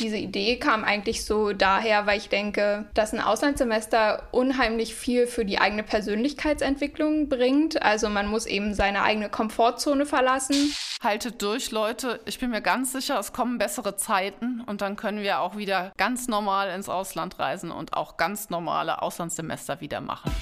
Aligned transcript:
Diese 0.00 0.16
Idee 0.16 0.56
kam 0.58 0.82
eigentlich 0.82 1.24
so 1.24 1.52
daher, 1.52 2.06
weil 2.06 2.18
ich 2.18 2.28
denke, 2.28 2.86
dass 2.94 3.12
ein 3.12 3.20
Auslandssemester 3.20 4.28
unheimlich 4.32 4.94
viel 4.94 5.26
für 5.26 5.44
die 5.44 5.58
eigene 5.58 5.82
Persönlichkeitsentwicklung 5.84 7.28
bringt. 7.28 7.80
Also 7.82 8.08
man 8.08 8.26
muss 8.26 8.46
eben 8.46 8.74
seine 8.74 9.02
eigene 9.02 9.28
Komfortzone 9.28 10.04
verlassen. 10.04 10.74
Haltet 11.02 11.40
durch, 11.42 11.70
Leute. 11.70 12.20
Ich 12.24 12.38
bin 12.38 12.50
mir 12.50 12.62
ganz 12.62 12.92
sicher, 12.92 13.18
es 13.18 13.32
kommen 13.32 13.58
bessere 13.58 13.96
Zeiten 13.96 14.62
und 14.66 14.80
dann 14.80 14.96
können 14.96 15.22
wir 15.22 15.40
auch 15.40 15.56
wieder 15.56 15.92
ganz 15.96 16.26
normal 16.26 16.70
ins 16.70 16.88
Ausland 16.88 17.38
reisen 17.38 17.70
und 17.70 17.94
auch 17.94 18.16
ganz 18.16 18.50
normale 18.50 19.02
Auslandssemester 19.02 19.80
wieder 19.80 20.00
machen. 20.00 20.32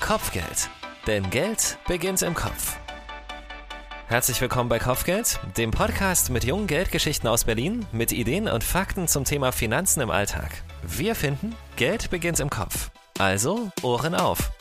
Kopfgeld. 0.00 0.68
Denn 1.06 1.28
Geld 1.30 1.78
beginnt 1.86 2.22
im 2.22 2.34
Kopf. 2.34 2.76
Herzlich 4.08 4.40
willkommen 4.40 4.68
bei 4.68 4.78
Kopfgeld, 4.78 5.40
dem 5.56 5.72
Podcast 5.72 6.30
mit 6.30 6.44
jungen 6.44 6.68
Geldgeschichten 6.68 7.28
aus 7.28 7.42
Berlin, 7.42 7.84
mit 7.90 8.12
Ideen 8.12 8.46
und 8.46 8.62
Fakten 8.62 9.08
zum 9.08 9.24
Thema 9.24 9.50
Finanzen 9.50 10.00
im 10.00 10.10
Alltag. 10.10 10.62
Wir 10.84 11.16
finden, 11.16 11.56
Geld 11.74 12.08
beginnt 12.08 12.38
im 12.38 12.48
Kopf. 12.48 12.92
Also 13.18 13.72
Ohren 13.82 14.14
auf. 14.14 14.52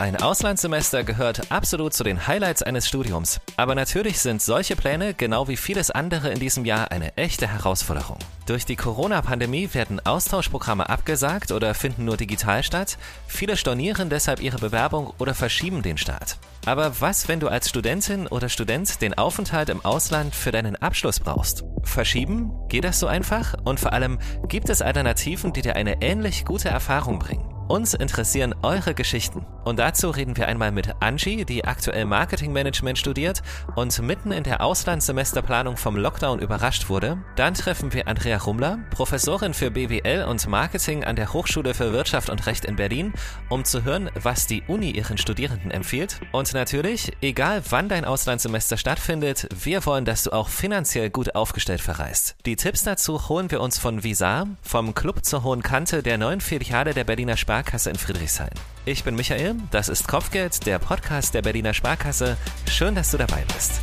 Ein 0.00 0.14
Auslandssemester 0.14 1.02
gehört 1.02 1.50
absolut 1.50 1.92
zu 1.92 2.04
den 2.04 2.28
Highlights 2.28 2.62
eines 2.62 2.86
Studiums. 2.86 3.40
Aber 3.56 3.74
natürlich 3.74 4.20
sind 4.20 4.40
solche 4.40 4.76
Pläne, 4.76 5.12
genau 5.12 5.48
wie 5.48 5.56
vieles 5.56 5.90
andere 5.90 6.30
in 6.30 6.38
diesem 6.38 6.64
Jahr, 6.64 6.92
eine 6.92 7.16
echte 7.16 7.48
Herausforderung. 7.48 8.18
Durch 8.46 8.64
die 8.64 8.76
Corona-Pandemie 8.76 9.70
werden 9.72 9.98
Austauschprogramme 9.98 10.88
abgesagt 10.88 11.50
oder 11.50 11.74
finden 11.74 12.04
nur 12.04 12.16
digital 12.16 12.62
statt. 12.62 12.96
Viele 13.26 13.56
stornieren 13.56 14.08
deshalb 14.08 14.40
ihre 14.40 14.58
Bewerbung 14.58 15.12
oder 15.18 15.34
verschieben 15.34 15.82
den 15.82 15.98
Start. 15.98 16.36
Aber 16.64 17.00
was, 17.00 17.26
wenn 17.26 17.40
du 17.40 17.48
als 17.48 17.68
Studentin 17.68 18.28
oder 18.28 18.48
Student 18.48 19.02
den 19.02 19.18
Aufenthalt 19.18 19.68
im 19.68 19.84
Ausland 19.84 20.32
für 20.32 20.52
deinen 20.52 20.76
Abschluss 20.76 21.18
brauchst? 21.18 21.64
Verschieben? 21.82 22.52
Geht 22.68 22.84
das 22.84 23.00
so 23.00 23.08
einfach? 23.08 23.56
Und 23.64 23.80
vor 23.80 23.92
allem, 23.92 24.20
gibt 24.46 24.68
es 24.68 24.80
Alternativen, 24.80 25.52
die 25.52 25.62
dir 25.62 25.74
eine 25.74 26.02
ähnlich 26.02 26.44
gute 26.44 26.68
Erfahrung 26.68 27.18
bringen? 27.18 27.57
Uns 27.68 27.92
interessieren 27.92 28.54
eure 28.62 28.94
Geschichten. 28.94 29.44
Und 29.64 29.78
dazu 29.78 30.08
reden 30.08 30.38
wir 30.38 30.48
einmal 30.48 30.72
mit 30.72 30.88
Angie, 31.00 31.44
die 31.44 31.66
aktuell 31.66 32.06
Marketingmanagement 32.06 32.96
studiert 32.96 33.42
und 33.76 34.00
mitten 34.00 34.32
in 34.32 34.42
der 34.42 34.62
Auslandssemesterplanung 34.62 35.76
vom 35.76 35.94
Lockdown 35.94 36.38
überrascht 36.38 36.88
wurde. 36.88 37.22
Dann 37.36 37.52
treffen 37.52 37.92
wir 37.92 38.08
Andrea 38.08 38.38
Rumler, 38.38 38.78
Professorin 38.90 39.52
für 39.52 39.70
BWL 39.70 40.24
und 40.24 40.48
Marketing 40.48 41.04
an 41.04 41.16
der 41.16 41.34
Hochschule 41.34 41.74
für 41.74 41.92
Wirtschaft 41.92 42.30
und 42.30 42.46
Recht 42.46 42.64
in 42.64 42.76
Berlin, 42.76 43.12
um 43.50 43.66
zu 43.66 43.84
hören, 43.84 44.10
was 44.14 44.46
die 44.46 44.62
Uni 44.66 44.92
ihren 44.92 45.18
Studierenden 45.18 45.70
empfiehlt. 45.70 46.20
Und 46.32 46.54
natürlich, 46.54 47.12
egal 47.20 47.60
wann 47.68 47.90
dein 47.90 48.06
Auslandssemester 48.06 48.78
stattfindet, 48.78 49.46
wir 49.62 49.84
wollen, 49.84 50.06
dass 50.06 50.22
du 50.22 50.32
auch 50.32 50.48
finanziell 50.48 51.10
gut 51.10 51.34
aufgestellt 51.34 51.82
verreist. 51.82 52.36
Die 52.46 52.56
Tipps 52.56 52.84
dazu 52.84 53.28
holen 53.28 53.50
wir 53.50 53.60
uns 53.60 53.78
von 53.78 54.02
Visar, 54.02 54.46
vom 54.62 54.94
Club 54.94 55.26
zur 55.26 55.42
Hohen 55.42 55.62
Kante 55.62 56.02
der 56.02 56.16
neuen 56.16 56.40
Filiale 56.40 56.94
der 56.94 57.04
Berliner 57.04 57.36
Sparkasse 57.36 57.57
Sparkasse 57.58 57.90
in 57.90 57.96
Friedrichshain. 57.96 58.50
Ich 58.84 59.02
bin 59.02 59.16
Michael, 59.16 59.56
das 59.72 59.88
ist 59.88 60.06
Kopfgeld, 60.06 60.64
der 60.64 60.78
Podcast 60.78 61.34
der 61.34 61.42
Berliner 61.42 61.74
Sparkasse. 61.74 62.36
Schön, 62.68 62.94
dass 62.94 63.10
du 63.10 63.18
dabei 63.18 63.42
bist. 63.52 63.80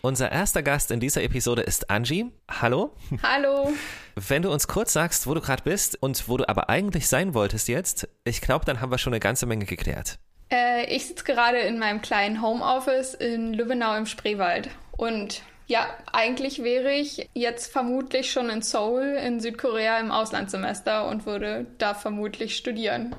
Unser 0.00 0.32
erster 0.32 0.62
Gast 0.62 0.90
in 0.90 0.98
dieser 0.98 1.22
Episode 1.22 1.60
ist 1.60 1.90
Angie. 1.90 2.32
Hallo. 2.50 2.96
Hallo. 3.22 3.70
Wenn 4.14 4.40
du 4.40 4.50
uns 4.50 4.66
kurz 4.66 4.94
sagst, 4.94 5.26
wo 5.26 5.34
du 5.34 5.42
gerade 5.42 5.62
bist 5.62 6.02
und 6.02 6.26
wo 6.26 6.38
du 6.38 6.48
aber 6.48 6.70
eigentlich 6.70 7.06
sein 7.06 7.34
wolltest 7.34 7.68
jetzt, 7.68 8.08
ich 8.24 8.40
glaube, 8.40 8.64
dann 8.64 8.80
haben 8.80 8.90
wir 8.90 8.96
schon 8.96 9.12
eine 9.12 9.20
ganze 9.20 9.44
Menge 9.44 9.66
geklärt. 9.66 10.18
Äh, 10.50 10.86
ich 10.86 11.06
sitze 11.06 11.24
gerade 11.24 11.58
in 11.58 11.78
meinem 11.78 12.00
kleinen 12.00 12.40
Homeoffice 12.40 13.12
in 13.12 13.52
Lübbenau 13.52 13.94
im 13.94 14.06
Spreewald 14.06 14.70
und 14.92 15.42
ja, 15.66 15.86
eigentlich 16.12 16.62
wäre 16.62 16.92
ich 16.92 17.28
jetzt 17.34 17.72
vermutlich 17.72 18.30
schon 18.30 18.50
in 18.50 18.62
Seoul 18.62 19.02
in 19.02 19.40
Südkorea 19.40 19.98
im 19.98 20.12
Auslandssemester 20.12 21.08
und 21.08 21.26
würde 21.26 21.66
da 21.78 21.94
vermutlich 21.94 22.56
studieren. 22.56 23.14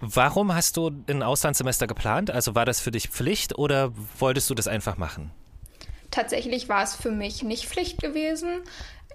Warum 0.00 0.54
hast 0.54 0.76
du 0.76 0.90
ein 1.08 1.22
Auslandssemester 1.22 1.86
geplant? 1.86 2.30
Also 2.30 2.54
war 2.54 2.64
das 2.64 2.80
für 2.80 2.90
dich 2.90 3.08
Pflicht 3.08 3.58
oder 3.58 3.92
wolltest 4.18 4.48
du 4.48 4.54
das 4.54 4.66
einfach 4.66 4.96
machen? 4.96 5.30
Tatsächlich 6.10 6.68
war 6.68 6.82
es 6.82 6.96
für 6.96 7.10
mich 7.10 7.42
nicht 7.42 7.66
Pflicht 7.66 8.00
gewesen. 8.00 8.62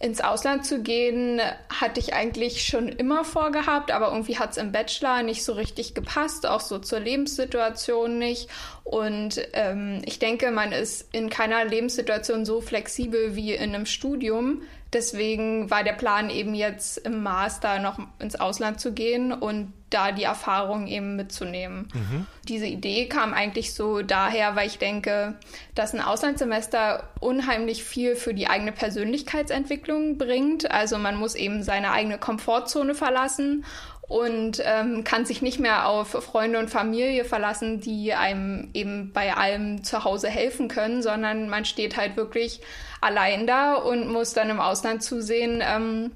Ins 0.05 0.21
Ausland 0.21 0.67
zu 0.67 0.83
gehen 0.83 1.41
hatte 1.67 1.99
ich 1.99 2.13
eigentlich 2.13 2.63
schon 2.63 2.89
immer 2.89 3.25
vorgehabt, 3.25 3.89
aber 3.89 4.11
irgendwie 4.11 4.37
hat 4.37 4.51
es 4.51 4.57
im 4.57 4.71
Bachelor 4.71 5.23
nicht 5.23 5.43
so 5.43 5.53
richtig 5.53 5.95
gepasst, 5.95 6.45
auch 6.45 6.59
so 6.59 6.77
zur 6.77 6.99
Lebenssituation 6.99 8.19
nicht. 8.19 8.47
Und 8.83 9.41
ähm, 9.53 10.03
ich 10.05 10.19
denke, 10.19 10.51
man 10.51 10.73
ist 10.73 11.07
in 11.11 11.31
keiner 11.31 11.65
Lebenssituation 11.65 12.45
so 12.45 12.61
flexibel 12.61 13.35
wie 13.35 13.55
in 13.55 13.73
einem 13.73 13.87
Studium. 13.87 14.61
Deswegen 14.95 15.69
war 15.69 15.83
der 15.83 15.91
Plan 15.91 16.29
eben 16.29 16.55
jetzt 16.55 16.99
im 16.99 17.21
Master 17.21 17.79
noch 17.79 17.99
ins 18.19 18.39
Ausland 18.39 18.79
zu 18.79 18.93
gehen 18.93 19.33
und 19.33 19.73
da 19.89 20.13
die 20.13 20.23
Erfahrung 20.23 20.87
eben 20.87 21.17
mitzunehmen. 21.17 21.89
Mhm. 21.93 22.27
Diese 22.47 22.65
Idee 22.65 23.07
kam 23.09 23.33
eigentlich 23.33 23.73
so 23.73 24.01
daher, 24.01 24.55
weil 24.55 24.67
ich 24.67 24.77
denke, 24.77 25.35
dass 25.73 25.93
ein 25.93 25.99
Auslandssemester 25.99 27.09
unheimlich 27.19 27.83
viel 27.83 28.15
für 28.15 28.33
die 28.33 28.47
eigene 28.47 28.71
Persönlichkeitsentwicklung 28.71 30.17
bringt. 30.17 30.71
Also 30.71 30.97
man 30.97 31.17
muss 31.17 31.35
eben 31.35 31.61
seine 31.61 31.91
eigene 31.91 32.17
Komfortzone 32.17 32.95
verlassen 32.95 33.65
und 34.07 34.61
ähm, 34.63 35.03
kann 35.03 35.25
sich 35.25 35.41
nicht 35.41 35.59
mehr 35.59 35.89
auf 35.89 36.09
Freunde 36.09 36.59
und 36.59 36.69
Familie 36.69 37.25
verlassen, 37.25 37.81
die 37.81 38.13
einem 38.13 38.69
eben 38.73 39.11
bei 39.11 39.33
allem 39.35 39.83
zu 39.83 40.05
Hause 40.05 40.29
helfen 40.29 40.69
können, 40.69 41.01
sondern 41.01 41.49
man 41.49 41.65
steht 41.65 41.97
halt 41.97 42.15
wirklich 42.15 42.61
allein 43.05 43.47
da 43.47 43.75
und 43.75 44.07
muss 44.07 44.33
dann 44.33 44.49
im 44.49 44.59
Ausland 44.59 45.03
zusehen, 45.03 45.61
ähm, 45.63 46.11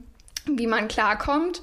wie 0.45 0.67
man 0.67 0.87
klarkommt. 0.87 1.61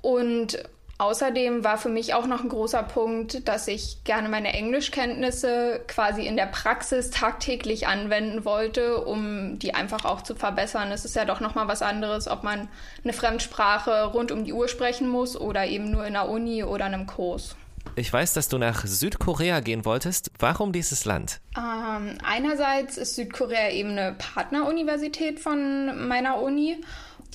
Und 0.00 0.58
Außerdem 1.02 1.64
war 1.64 1.78
für 1.78 1.88
mich 1.88 2.14
auch 2.14 2.26
noch 2.26 2.44
ein 2.44 2.48
großer 2.48 2.84
Punkt, 2.84 3.48
dass 3.48 3.66
ich 3.66 4.04
gerne 4.04 4.28
meine 4.28 4.52
Englischkenntnisse 4.52 5.80
quasi 5.88 6.24
in 6.24 6.36
der 6.36 6.46
Praxis 6.46 7.10
tagtäglich 7.10 7.88
anwenden 7.88 8.44
wollte, 8.44 9.04
um 9.04 9.58
die 9.58 9.74
einfach 9.74 10.04
auch 10.04 10.22
zu 10.22 10.36
verbessern. 10.36 10.92
Es 10.92 11.04
ist 11.04 11.16
ja 11.16 11.24
doch 11.24 11.40
noch 11.40 11.56
mal 11.56 11.66
was 11.66 11.82
anderes, 11.82 12.28
ob 12.28 12.44
man 12.44 12.68
eine 13.02 13.12
Fremdsprache 13.12 14.04
rund 14.12 14.30
um 14.30 14.44
die 14.44 14.52
Uhr 14.52 14.68
sprechen 14.68 15.08
muss 15.08 15.36
oder 15.36 15.66
eben 15.66 15.90
nur 15.90 16.06
in 16.06 16.12
der 16.12 16.28
Uni 16.28 16.62
oder 16.62 16.84
einem 16.84 17.08
Kurs. 17.08 17.56
Ich 17.94 18.10
weiß, 18.10 18.32
dass 18.32 18.48
du 18.48 18.56
nach 18.56 18.86
Südkorea 18.86 19.60
gehen 19.60 19.84
wolltest. 19.84 20.30
Warum 20.38 20.72
dieses 20.72 21.04
Land? 21.04 21.40
Ähm, 21.56 22.16
einerseits 22.24 22.96
ist 22.96 23.16
Südkorea 23.16 23.70
eben 23.70 23.90
eine 23.90 24.14
Partneruniversität 24.14 25.40
von 25.40 26.08
meiner 26.08 26.40
Uni 26.40 26.78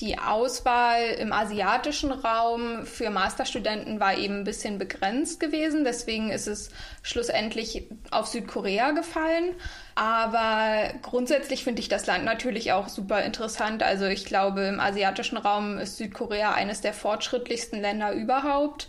die 0.00 0.16
Auswahl 0.16 1.02
im 1.18 1.32
asiatischen 1.32 2.12
Raum 2.12 2.86
für 2.86 3.10
Masterstudenten 3.10 3.98
war 3.98 4.16
eben 4.16 4.38
ein 4.38 4.44
bisschen 4.44 4.78
begrenzt 4.78 5.40
gewesen. 5.40 5.82
Deswegen 5.82 6.30
ist 6.30 6.46
es 6.46 6.70
schlussendlich 7.02 7.88
auf 8.12 8.28
Südkorea 8.28 8.92
gefallen. 8.92 9.56
Aber 9.96 10.92
grundsätzlich 11.02 11.64
finde 11.64 11.80
ich 11.80 11.88
das 11.88 12.06
Land 12.06 12.24
natürlich 12.24 12.70
auch 12.72 12.88
super 12.88 13.24
interessant. 13.24 13.82
Also 13.82 14.04
ich 14.04 14.24
glaube, 14.24 14.62
im 14.62 14.78
asiatischen 14.78 15.36
Raum 15.36 15.78
ist 15.78 15.96
Südkorea 15.96 16.52
eines 16.52 16.80
der 16.80 16.92
fortschrittlichsten 16.92 17.80
Länder 17.80 18.12
überhaupt. 18.12 18.86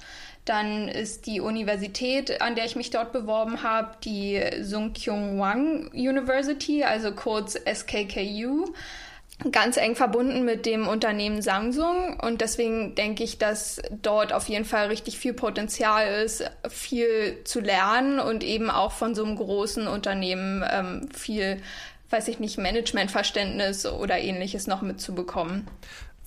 Dann 0.50 0.88
ist 0.88 1.28
die 1.28 1.42
Universität, 1.42 2.42
an 2.42 2.56
der 2.56 2.66
ich 2.66 2.76
mich 2.76 2.90
dort 2.90 3.14
beworben 3.14 3.62
habe, 3.62 3.92
die 4.04 4.42
Sungkyung-Wang 4.62 5.92
University, 5.94 6.84
also 6.84 7.12
kurz 7.12 7.54
SKKU 7.54 8.66
ganz 9.52 9.78
eng 9.78 9.96
verbunden 9.96 10.44
mit 10.46 10.66
dem 10.66 10.88
Unternehmen 10.88 11.44
Samsung 11.44 12.20
und 12.20 12.42
deswegen 12.42 12.96
denke 12.96 13.24
ich, 13.24 13.38
dass 13.38 13.80
dort 14.02 14.34
auf 14.34 14.50
jeden 14.50 14.66
Fall 14.66 14.88
richtig 14.88 15.20
viel 15.20 15.34
Potenzial 15.34 16.24
ist, 16.24 16.44
viel 16.68 17.38
zu 17.44 17.60
lernen 17.60 18.20
und 18.20 18.44
eben 18.44 18.72
auch 18.72 18.92
von 18.92 19.14
so 19.14 19.24
einem 19.24 19.36
großen 19.36 19.88
Unternehmen 19.88 20.66
ähm, 20.70 21.10
viel, 21.14 21.62
weiß 22.10 22.28
ich 22.28 22.40
nicht, 22.40 22.58
Managementverständnis 22.58 23.86
oder 23.86 24.18
ähnliches 24.18 24.66
noch 24.66 24.82
mitzubekommen. 24.82 25.68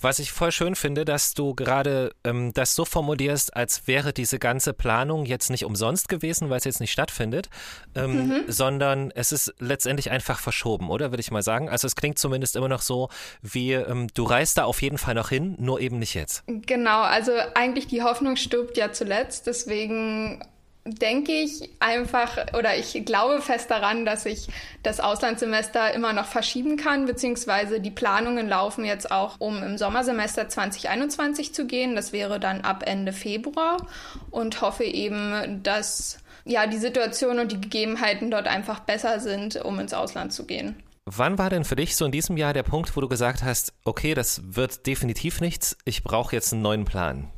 Was 0.03 0.19
ich 0.19 0.33
voll 0.33 0.51
schön 0.51 0.75
finde, 0.75 1.05
dass 1.05 1.33
du 1.33 1.55
gerade 1.55 2.11
ähm, 2.25 2.53
das 2.53 2.75
so 2.75 2.83
formulierst, 2.83 3.55
als 3.55 3.87
wäre 3.87 4.11
diese 4.11 4.37
ganze 4.37 4.73
Planung 4.73 5.25
jetzt 5.25 5.49
nicht 5.49 5.63
umsonst 5.63 6.09
gewesen, 6.09 6.49
weil 6.49 6.57
es 6.57 6.65
jetzt 6.65 6.81
nicht 6.81 6.91
stattfindet, 6.91 7.49
ähm, 7.95 8.27
mhm. 8.27 8.43
sondern 8.49 9.11
es 9.11 9.31
ist 9.31 9.53
letztendlich 9.59 10.11
einfach 10.11 10.39
verschoben, 10.39 10.89
oder 10.89 11.11
würde 11.13 11.21
ich 11.21 11.31
mal 11.31 11.41
sagen? 11.41 11.69
Also 11.69 11.87
es 11.87 11.95
klingt 11.95 12.19
zumindest 12.19 12.57
immer 12.57 12.67
noch 12.67 12.81
so, 12.81 13.07
wie 13.41 13.71
ähm, 13.71 14.09
du 14.13 14.23
reist 14.23 14.57
da 14.57 14.65
auf 14.65 14.81
jeden 14.81 14.97
Fall 14.97 15.13
noch 15.13 15.29
hin, 15.29 15.55
nur 15.57 15.79
eben 15.79 15.99
nicht 15.99 16.15
jetzt. 16.15 16.43
Genau, 16.47 17.03
also 17.03 17.31
eigentlich 17.55 17.87
die 17.87 18.03
Hoffnung 18.03 18.35
stirbt 18.35 18.75
ja 18.75 18.91
zuletzt, 18.91 19.47
deswegen 19.47 20.43
denke 20.85 21.31
ich 21.31 21.69
einfach 21.79 22.37
oder 22.57 22.75
ich 22.75 23.05
glaube 23.05 23.41
fest 23.41 23.71
daran, 23.71 24.05
dass 24.05 24.25
ich 24.25 24.47
das 24.83 24.99
Auslandssemester 24.99 25.93
immer 25.93 26.11
noch 26.11 26.25
verschieben 26.25 26.75
kann, 26.75 27.05
beziehungsweise 27.05 27.79
die 27.79 27.91
Planungen 27.91 28.49
laufen 28.49 28.83
jetzt 28.83 29.09
auch, 29.11 29.35
um 29.39 29.63
im 29.63 29.77
Sommersemester 29.77 30.49
2021 30.49 31.53
zu 31.53 31.67
gehen. 31.67 31.95
Das 31.95 32.11
wäre 32.11 32.39
dann 32.39 32.61
ab 32.61 32.83
Ende 32.85 33.13
Februar 33.13 33.87
und 34.29 34.61
hoffe 34.61 34.83
eben, 34.83 35.63
dass 35.63 36.17
ja, 36.45 36.67
die 36.67 36.77
Situation 36.77 37.39
und 37.39 37.51
die 37.51 37.61
Gegebenheiten 37.61 38.29
dort 38.29 38.47
einfach 38.47 38.81
besser 38.81 39.19
sind, 39.19 39.55
um 39.63 39.79
ins 39.79 39.93
Ausland 39.93 40.33
zu 40.33 40.45
gehen. 40.45 40.75
Wann 41.05 41.37
war 41.37 41.49
denn 41.49 41.65
für 41.65 41.75
dich 41.75 41.95
so 41.95 42.05
in 42.05 42.11
diesem 42.11 42.37
Jahr 42.37 42.53
der 42.53 42.63
Punkt, 42.63 42.95
wo 42.95 43.01
du 43.01 43.09
gesagt 43.09 43.43
hast, 43.43 43.73
okay, 43.83 44.13
das 44.13 44.41
wird 44.55 44.85
definitiv 44.85 45.41
nichts, 45.41 45.77
ich 45.85 46.03
brauche 46.03 46.35
jetzt 46.35 46.53
einen 46.53 46.61
neuen 46.61 46.85
Plan? 46.85 47.29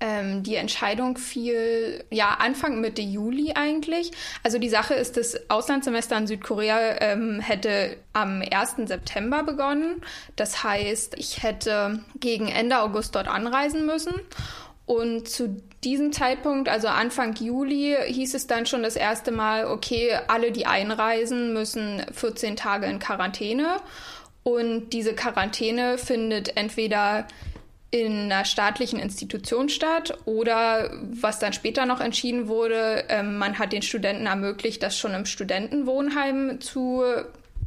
Ähm, 0.00 0.42
die 0.42 0.54
Entscheidung 0.56 1.18
fiel 1.18 2.04
ja 2.10 2.38
Anfang 2.40 2.80
Mitte 2.80 3.02
Juli 3.02 3.52
eigentlich. 3.54 4.12
Also 4.42 4.58
die 4.58 4.70
Sache 4.70 4.94
ist, 4.94 5.18
das 5.18 5.50
Auslandssemester 5.50 6.16
in 6.16 6.26
Südkorea 6.26 7.00
ähm, 7.00 7.40
hätte 7.40 7.96
am 8.14 8.42
1. 8.42 8.88
September 8.88 9.42
begonnen. 9.42 10.02
Das 10.36 10.64
heißt, 10.64 11.14
ich 11.18 11.42
hätte 11.42 12.00
gegen 12.18 12.48
Ende 12.48 12.80
August 12.80 13.14
dort 13.14 13.28
anreisen 13.28 13.84
müssen. 13.84 14.14
Und 14.86 15.28
zu 15.28 15.62
diesem 15.84 16.12
Zeitpunkt, 16.12 16.68
also 16.68 16.88
Anfang 16.88 17.34
Juli, 17.34 17.96
hieß 18.08 18.34
es 18.34 18.46
dann 18.46 18.66
schon 18.66 18.82
das 18.82 18.96
erste 18.96 19.30
Mal, 19.30 19.66
okay, 19.66 20.18
alle, 20.26 20.50
die 20.50 20.66
einreisen, 20.66 21.52
müssen 21.52 22.04
14 22.12 22.56
Tage 22.56 22.86
in 22.86 22.98
Quarantäne. 22.98 23.76
Und 24.42 24.90
diese 24.90 25.14
Quarantäne 25.14 25.98
findet 25.98 26.56
entweder 26.56 27.28
in 27.90 28.30
einer 28.30 28.44
staatlichen 28.44 29.00
Institution 29.00 29.68
statt 29.68 30.16
oder 30.24 30.90
was 31.02 31.40
dann 31.40 31.52
später 31.52 31.86
noch 31.86 32.00
entschieden 32.00 32.46
wurde, 32.46 33.04
ähm, 33.08 33.38
man 33.38 33.58
hat 33.58 33.72
den 33.72 33.82
Studenten 33.82 34.26
ermöglicht, 34.26 34.82
das 34.82 34.96
schon 34.96 35.12
im 35.12 35.26
Studentenwohnheim 35.26 36.60
zu 36.60 37.02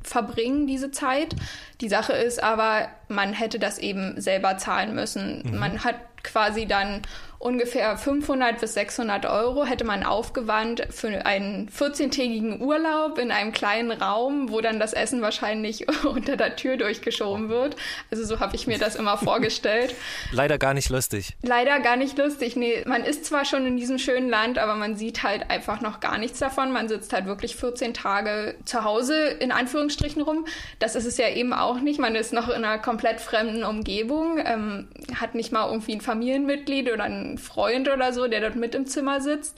verbringen, 0.02 0.68
diese 0.68 0.92
Zeit. 0.92 1.36
Die 1.81 1.90
Sache 1.90 2.14
ist 2.14 2.42
aber, 2.42 2.90
man 3.13 3.33
hätte 3.33 3.60
das 3.60 3.80
eben 3.80 4.19
selber 4.19 4.57
zahlen 4.57 4.95
müssen. 4.95 5.44
Mhm. 5.45 5.60
Man 5.60 5.83
hat 5.83 5.95
quasi 6.24 6.65
dann 6.65 7.01
ungefähr 7.44 7.98
500 7.98 8.62
bis 8.62 8.74
600 8.74 9.25
Euro 9.25 9.65
hätte 9.65 9.83
man 9.83 10.04
aufgewandt 10.04 10.88
für 10.92 11.25
einen 11.25 11.69
14-tägigen 11.69 12.62
Urlaub 12.62 13.18
in 13.18 13.31
einem 13.31 13.51
kleinen 13.51 13.92
Raum, 13.92 14.50
wo 14.50 14.62
dann 14.62 14.80
das 14.80 14.94
Essen 14.94 15.21
wahrscheinlich 15.21 15.86
unter 16.06 16.38
der 16.38 16.56
Tür 16.56 16.77
durchgeschoben 16.77 17.50
wird. 17.50 17.75
Also 18.10 18.24
so 18.24 18.39
habe 18.39 18.56
ich 18.56 18.65
mir 18.65 18.77
das 18.77 18.95
immer 18.95 19.18
vorgestellt. 19.18 19.94
Leider 20.31 20.57
gar 20.57 20.74
nicht 20.74 20.89
lustig. 20.89 21.36
Leider 21.42 21.81
gar 21.81 21.98
nicht 21.98 22.18
lustig. 22.18 22.56
Nee, 22.56 22.83
man 22.86 23.04
ist 23.04 23.25
zwar 23.25 23.44
schon 23.44 23.65
in 23.68 23.75
diesem 23.75 24.00
schönen 24.00 24.30
Land, 24.30 24.57
aber 24.57 24.75
man 24.75 24.95
sieht 24.95 25.24
halt 25.24 25.50
einfach 25.50 25.81
noch 25.81 26.00
gar 26.00 26.18
nichts 26.18 26.39
davon. 26.39 26.71
Man 26.71 26.88
sitzt 26.88 27.12
halt 27.12 27.25
wirklich 27.25 27.57
14 27.57 27.94
Tage 27.94 28.56
zu 28.63 28.86
Hause 28.86 29.18
in 29.27 29.51
Anführungsstrichen 29.51 30.21
rum. 30.21 30.45
Das 30.80 30.95
ist 30.95 31.06
es 31.06 31.18
ja 31.18 31.27
eben 31.27 31.51
auch 31.51 31.81
nicht. 31.81 32.00
Man 32.00 32.15
ist 32.15 32.31
noch 32.31 32.48
in 32.48 32.63
einer 32.63 32.80
komplett 32.80 33.02
fremden 33.21 33.63
Umgebung, 33.63 34.39
ähm, 34.44 34.88
hat 35.15 35.35
nicht 35.35 35.51
mal 35.51 35.67
irgendwie 35.67 35.94
ein 35.94 36.01
Familienmitglied 36.01 36.91
oder 36.91 37.03
ein 37.03 37.38
Freund 37.38 37.89
oder 37.89 38.13
so, 38.13 38.27
der 38.27 38.41
dort 38.41 38.55
mit 38.55 38.75
im 38.75 38.85
Zimmer 38.85 39.21
sitzt. 39.21 39.55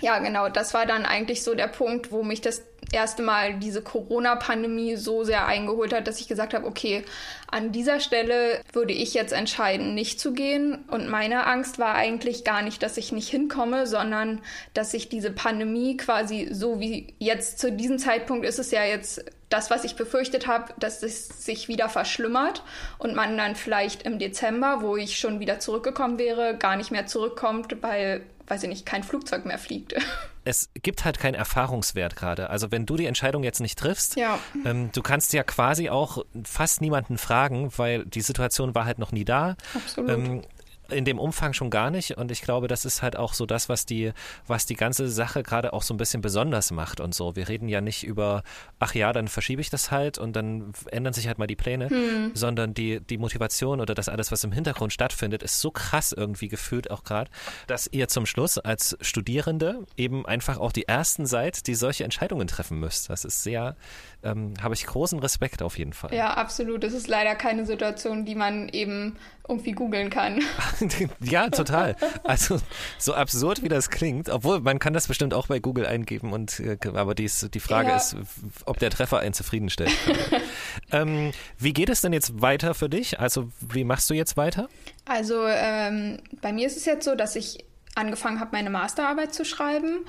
Ja, 0.00 0.18
genau, 0.18 0.48
das 0.48 0.74
war 0.74 0.86
dann 0.86 1.04
eigentlich 1.06 1.42
so 1.42 1.54
der 1.54 1.68
Punkt, 1.68 2.12
wo 2.12 2.22
mich 2.22 2.40
das 2.40 2.62
erste 2.94 3.22
Mal 3.22 3.58
diese 3.58 3.82
Corona-Pandemie 3.82 4.96
so 4.96 5.24
sehr 5.24 5.46
eingeholt 5.46 5.92
hat, 5.92 6.06
dass 6.06 6.20
ich 6.20 6.28
gesagt 6.28 6.54
habe, 6.54 6.66
okay, 6.66 7.04
an 7.50 7.70
dieser 7.72 8.00
Stelle 8.00 8.60
würde 8.72 8.94
ich 8.94 9.12
jetzt 9.12 9.32
entscheiden, 9.32 9.94
nicht 9.94 10.18
zu 10.18 10.32
gehen. 10.32 10.84
Und 10.88 11.08
meine 11.08 11.46
Angst 11.46 11.78
war 11.78 11.94
eigentlich 11.94 12.44
gar 12.44 12.62
nicht, 12.62 12.82
dass 12.82 12.96
ich 12.96 13.12
nicht 13.12 13.28
hinkomme, 13.28 13.86
sondern 13.86 14.40
dass 14.72 14.92
sich 14.92 15.08
diese 15.08 15.30
Pandemie 15.30 15.96
quasi 15.96 16.48
so 16.50 16.80
wie 16.80 17.14
jetzt 17.18 17.58
zu 17.58 17.70
diesem 17.70 17.98
Zeitpunkt 17.98 18.46
ist 18.46 18.58
es 18.58 18.70
ja 18.70 18.84
jetzt 18.84 19.24
das, 19.50 19.70
was 19.70 19.84
ich 19.84 19.94
befürchtet 19.94 20.46
habe, 20.46 20.72
dass 20.80 21.02
es 21.02 21.28
sich 21.44 21.68
wieder 21.68 21.88
verschlimmert 21.88 22.62
und 22.98 23.14
man 23.14 23.36
dann 23.36 23.54
vielleicht 23.54 24.02
im 24.02 24.18
Dezember, 24.18 24.78
wo 24.80 24.96
ich 24.96 25.18
schon 25.18 25.38
wieder 25.38 25.60
zurückgekommen 25.60 26.18
wäre, 26.18 26.56
gar 26.56 26.76
nicht 26.76 26.90
mehr 26.90 27.06
zurückkommt, 27.06 27.82
weil 27.82 28.22
weiß 28.46 28.62
ich 28.64 28.68
nicht, 28.68 28.86
kein 28.86 29.02
Flugzeug 29.02 29.44
mehr 29.44 29.58
fliegt. 29.58 29.94
Es 30.46 30.68
gibt 30.74 31.06
halt 31.06 31.18
keinen 31.18 31.36
Erfahrungswert 31.36 32.16
gerade. 32.16 32.50
Also 32.50 32.70
wenn 32.70 32.84
du 32.84 32.98
die 32.98 33.06
Entscheidung 33.06 33.44
jetzt 33.44 33.60
nicht 33.60 33.78
triffst, 33.78 34.16
ja. 34.16 34.38
ähm, 34.66 34.90
du 34.92 35.00
kannst 35.00 35.32
ja 35.32 35.42
quasi 35.42 35.88
auch 35.88 36.22
fast 36.44 36.82
niemanden 36.82 37.16
fragen, 37.16 37.70
weil 37.78 38.04
die 38.04 38.20
Situation 38.20 38.74
war 38.74 38.84
halt 38.84 38.98
noch 38.98 39.10
nie 39.10 39.24
da. 39.24 39.56
Absolut. 39.74 40.10
Ähm, 40.10 40.42
in 40.90 41.04
dem 41.04 41.18
Umfang 41.18 41.52
schon 41.52 41.70
gar 41.70 41.90
nicht. 41.90 42.16
Und 42.16 42.30
ich 42.30 42.42
glaube, 42.42 42.68
das 42.68 42.84
ist 42.84 43.02
halt 43.02 43.16
auch 43.16 43.34
so 43.34 43.46
das, 43.46 43.68
was 43.68 43.86
die, 43.86 44.12
was 44.46 44.66
die 44.66 44.74
ganze 44.74 45.08
Sache 45.08 45.42
gerade 45.42 45.72
auch 45.72 45.82
so 45.82 45.94
ein 45.94 45.96
bisschen 45.96 46.20
besonders 46.20 46.70
macht 46.70 47.00
und 47.00 47.14
so. 47.14 47.36
Wir 47.36 47.48
reden 47.48 47.68
ja 47.68 47.80
nicht 47.80 48.04
über, 48.04 48.42
ach 48.78 48.94
ja, 48.94 49.12
dann 49.12 49.28
verschiebe 49.28 49.60
ich 49.60 49.70
das 49.70 49.90
halt 49.90 50.18
und 50.18 50.34
dann 50.36 50.72
ändern 50.90 51.12
sich 51.12 51.26
halt 51.26 51.38
mal 51.38 51.46
die 51.46 51.56
Pläne, 51.56 51.88
hm. 51.90 52.32
sondern 52.34 52.74
die, 52.74 53.00
die 53.00 53.18
Motivation 53.18 53.80
oder 53.80 53.94
das 53.94 54.08
alles, 54.08 54.32
was 54.32 54.44
im 54.44 54.52
Hintergrund 54.52 54.92
stattfindet, 54.92 55.42
ist 55.42 55.60
so 55.60 55.70
krass 55.70 56.12
irgendwie 56.12 56.48
gefühlt 56.48 56.90
auch 56.90 57.04
gerade, 57.04 57.30
dass 57.66 57.88
ihr 57.90 58.08
zum 58.08 58.26
Schluss 58.26 58.58
als 58.58 58.96
Studierende 59.00 59.84
eben 59.96 60.26
einfach 60.26 60.58
auch 60.58 60.72
die 60.72 60.86
Ersten 60.88 61.26
seid, 61.26 61.66
die 61.66 61.74
solche 61.74 62.04
Entscheidungen 62.04 62.46
treffen 62.46 62.78
müsst. 62.78 63.10
Das 63.10 63.24
ist 63.24 63.42
sehr, 63.42 63.76
ähm, 64.22 64.54
habe 64.60 64.74
ich 64.74 64.86
großen 64.86 65.18
Respekt 65.18 65.62
auf 65.62 65.78
jeden 65.78 65.92
Fall. 65.92 66.14
Ja, 66.14 66.34
absolut. 66.34 66.82
Das 66.82 66.92
ist 66.92 67.08
leider 67.08 67.34
keine 67.34 67.66
Situation, 67.66 68.24
die 68.24 68.34
man 68.34 68.68
eben 68.68 69.16
irgendwie 69.48 69.72
googeln 69.72 70.08
kann. 70.08 70.40
ja, 71.20 71.50
total. 71.50 71.96
Also 72.24 72.58
so 72.98 73.14
absurd 73.14 73.62
wie 73.62 73.68
das 73.68 73.90
klingt, 73.90 74.30
obwohl 74.30 74.60
man 74.60 74.78
kann 74.78 74.94
das 74.94 75.06
bestimmt 75.06 75.34
auch 75.34 75.48
bei 75.48 75.58
Google 75.58 75.86
eingeben 75.86 76.32
und 76.32 76.60
äh, 76.60 76.78
aber 76.94 77.14
dies, 77.14 77.48
die 77.52 77.60
Frage 77.60 77.90
ja. 77.90 77.96
ist, 77.96 78.16
ob 78.64 78.78
der 78.78 78.90
Treffer 78.90 79.18
einen 79.18 79.34
zufriedenstellt. 79.34 79.92
ähm, 80.92 81.32
wie 81.58 81.74
geht 81.74 81.90
es 81.90 82.00
denn 82.00 82.12
jetzt 82.12 82.40
weiter 82.40 82.74
für 82.74 82.88
dich? 82.88 83.20
Also 83.20 83.50
wie 83.60 83.84
machst 83.84 84.08
du 84.08 84.14
jetzt 84.14 84.36
weiter? 84.36 84.68
Also 85.04 85.44
ähm, 85.46 86.20
bei 86.40 86.52
mir 86.52 86.66
ist 86.66 86.78
es 86.78 86.86
jetzt 86.86 87.04
so, 87.04 87.14
dass 87.14 87.36
ich 87.36 87.64
angefangen 87.94 88.40
habe, 88.40 88.50
meine 88.52 88.70
Masterarbeit 88.70 89.34
zu 89.34 89.44
schreiben. 89.44 90.04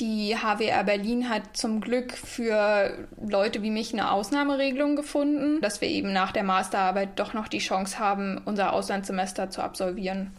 Die 0.00 0.34
HWR 0.34 0.82
Berlin 0.84 1.28
hat 1.28 1.54
zum 1.58 1.82
Glück 1.82 2.12
für 2.12 3.06
Leute 3.20 3.62
wie 3.62 3.70
mich 3.70 3.92
eine 3.92 4.10
Ausnahmeregelung 4.10 4.96
gefunden, 4.96 5.60
dass 5.60 5.82
wir 5.82 5.88
eben 5.88 6.14
nach 6.14 6.32
der 6.32 6.42
Masterarbeit 6.42 7.18
doch 7.18 7.34
noch 7.34 7.48
die 7.48 7.58
Chance 7.58 7.98
haben, 7.98 8.40
unser 8.46 8.72
Auslandssemester 8.72 9.50
zu 9.50 9.62
absolvieren. 9.62 10.32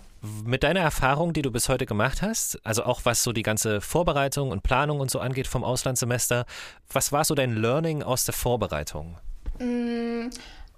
Mit 0.44 0.64
deiner 0.64 0.80
Erfahrung, 0.80 1.34
die 1.34 1.44
du 1.44 1.52
bis 1.52 1.70
heute 1.70 1.86
gemacht 1.86 2.24
hast, 2.24 2.60
also 2.64 2.84
auch 2.84 3.02
was 3.04 3.24
so 3.24 3.34
die 3.34 3.44
ganze 3.44 3.82
Vorbereitung 3.82 4.50
und 4.50 4.64
Planung 4.64 5.00
und 5.00 5.12
so 5.12 5.20
angeht 5.20 5.48
vom 5.48 5.64
Auslandssemester, 5.64 6.46
was 6.92 7.12
war 7.12 7.24
so 7.24 7.36
dein 7.36 7.56
Learning 7.56 8.02
aus 8.02 8.26
der 8.26 8.34
Vorbereitung? 8.34 9.18
Mm, 9.60 10.30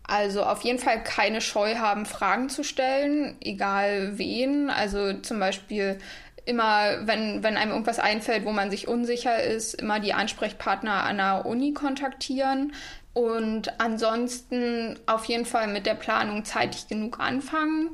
also 0.04 0.44
auf 0.44 0.62
jeden 0.62 0.80
Fall 0.80 1.04
keine 1.04 1.40
Scheu 1.40 1.76
haben, 1.76 2.06
Fragen 2.06 2.50
zu 2.50 2.64
stellen, 2.64 3.38
egal 3.42 4.18
wen. 4.18 4.70
Also 4.70 5.14
zum 5.22 5.40
Beispiel 5.40 6.00
immer, 6.46 7.08
wenn, 7.08 7.44
wenn 7.44 7.58
einem 7.58 7.72
irgendwas 7.72 8.00
einfällt, 8.00 8.46
wo 8.46 8.52
man 8.52 8.70
sich 8.70 8.88
unsicher 8.88 9.42
ist, 9.42 9.76
immer 9.76 10.00
die 10.00 10.14
Ansprechpartner 10.14 11.04
an 11.04 11.18
der 11.18 11.46
Uni 11.46 11.74
kontaktieren. 11.74 12.74
Und 13.14 13.80
ansonsten 13.80 15.00
auf 15.06 15.26
jeden 15.26 15.46
Fall 15.46 15.68
mit 15.68 15.86
der 15.86 15.94
Planung 15.94 16.46
zeitig 16.46 16.88
genug 16.88 17.20
anfangen 17.20 17.92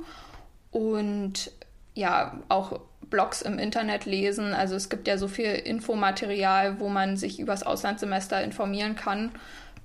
und 0.72 1.52
ja, 1.94 2.40
auch 2.48 2.80
Blogs 3.10 3.42
im 3.42 3.60
Internet 3.60 4.06
lesen. 4.06 4.54
Also 4.54 4.76
es 4.76 4.90
gibt 4.90 5.08
ja 5.08 5.18
so 5.18 5.28
viel 5.28 5.52
Infomaterial, 5.52 6.80
wo 6.80 6.90
man 6.90 7.18
sich 7.18 7.40
übers 7.40 7.64
Auslandssemester 7.64 8.42
informieren 8.42 8.96
kann. 8.96 9.32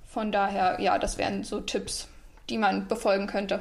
Von 0.07 0.31
daher, 0.31 0.79
ja, 0.79 0.97
das 0.97 1.17
wären 1.17 1.43
so 1.43 1.59
Tipps, 1.59 2.07
die 2.49 2.57
man 2.57 2.87
befolgen 2.87 3.27
könnte. 3.27 3.59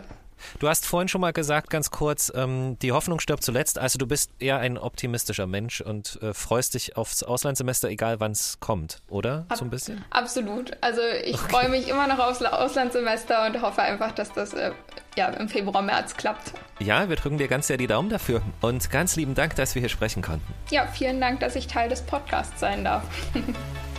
Du 0.59 0.69
hast 0.69 0.87
vorhin 0.87 1.09
schon 1.09 1.21
mal 1.21 1.33
gesagt, 1.33 1.71
ganz 1.71 1.91
kurz, 1.91 2.33
ähm, 2.35 2.79
die 2.81 2.93
Hoffnung 2.93 3.21
stirbt 3.21 3.43
zuletzt. 3.43 3.79
Also 3.79 3.99
du 3.99 4.07
bist 4.07 4.31
eher 4.39 4.59
ein 4.59 4.79
optimistischer 4.79 5.47
Mensch 5.47 5.81
und 5.81 6.19
äh, 6.23 6.35
freust 6.35 6.75
dich 6.75 6.97
aufs 6.97 7.23
Auslandssemester, 7.23 7.89
egal 7.89 8.21
wann 8.21 8.33
es 8.33 8.59
kommt, 8.61 8.99
oder? 9.09 9.47
Ab 9.49 9.59
so 9.59 9.65
ein 9.65 9.71
bisschen? 9.71 10.05
Absolut. 10.11 10.73
Also 10.81 11.01
ich 11.25 11.35
okay. 11.35 11.53
freue 11.53 11.69
mich 11.69 11.89
immer 11.89 12.07
noch 12.07 12.19
aufs 12.19 12.43
Auslandssemester 12.43 13.47
und 13.47 13.63
hoffe 13.63 13.83
einfach, 13.83 14.13
dass 14.13 14.33
das 14.33 14.53
äh, 14.53 14.73
ja, 15.17 15.29
im 15.29 15.49
Februar, 15.49 15.83
März 15.83 16.17
klappt. 16.17 16.53
Ja, 16.81 17.09
wir 17.09 17.17
drücken 17.17 17.39
dir 17.39 17.49
ganz 17.49 17.67
sehr 17.69 17.77
die 17.77 17.87
Daumen 17.87 18.09
dafür. 18.09 18.43
Und 18.61 18.91
ganz 18.91 19.17
lieben 19.17 19.35
Dank, 19.35 19.55
dass 19.57 19.75
wir 19.75 19.81
hier 19.81 19.89
sprechen 19.89 20.23
konnten. 20.23 20.47
Ja, 20.71 20.87
vielen 20.87 21.21
Dank, 21.21 21.41
dass 21.41 21.57
ich 21.57 21.67
Teil 21.67 21.89
des 21.89 22.03
Podcasts 22.03 22.59
sein 22.61 22.85
darf. 22.85 23.05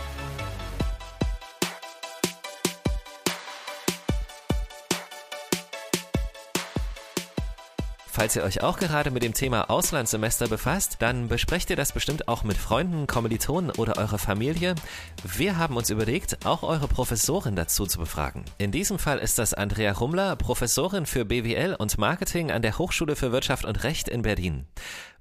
Falls 8.16 8.34
ihr 8.34 8.44
euch 8.44 8.62
auch 8.62 8.78
gerade 8.78 9.10
mit 9.10 9.22
dem 9.22 9.34
Thema 9.34 9.68
Auslandssemester 9.68 10.48
befasst, 10.48 10.96
dann 11.00 11.28
besprecht 11.28 11.68
ihr 11.68 11.76
das 11.76 11.92
bestimmt 11.92 12.28
auch 12.28 12.44
mit 12.44 12.56
Freunden, 12.56 13.06
Kommilitonen 13.06 13.70
oder 13.72 13.98
eurer 13.98 14.16
Familie. 14.16 14.74
Wir 15.22 15.58
haben 15.58 15.76
uns 15.76 15.90
überlegt, 15.90 16.46
auch 16.46 16.62
eure 16.62 16.88
Professorin 16.88 17.56
dazu 17.56 17.84
zu 17.84 17.98
befragen. 17.98 18.46
In 18.56 18.72
diesem 18.72 18.98
Fall 18.98 19.18
ist 19.18 19.38
das 19.38 19.52
Andrea 19.52 19.92
Rummler, 19.92 20.34
Professorin 20.36 21.04
für 21.04 21.26
BWL 21.26 21.74
und 21.74 21.98
Marketing 21.98 22.50
an 22.50 22.62
der 22.62 22.78
Hochschule 22.78 23.16
für 23.16 23.32
Wirtschaft 23.32 23.66
und 23.66 23.84
Recht 23.84 24.08
in 24.08 24.22
Berlin. 24.22 24.64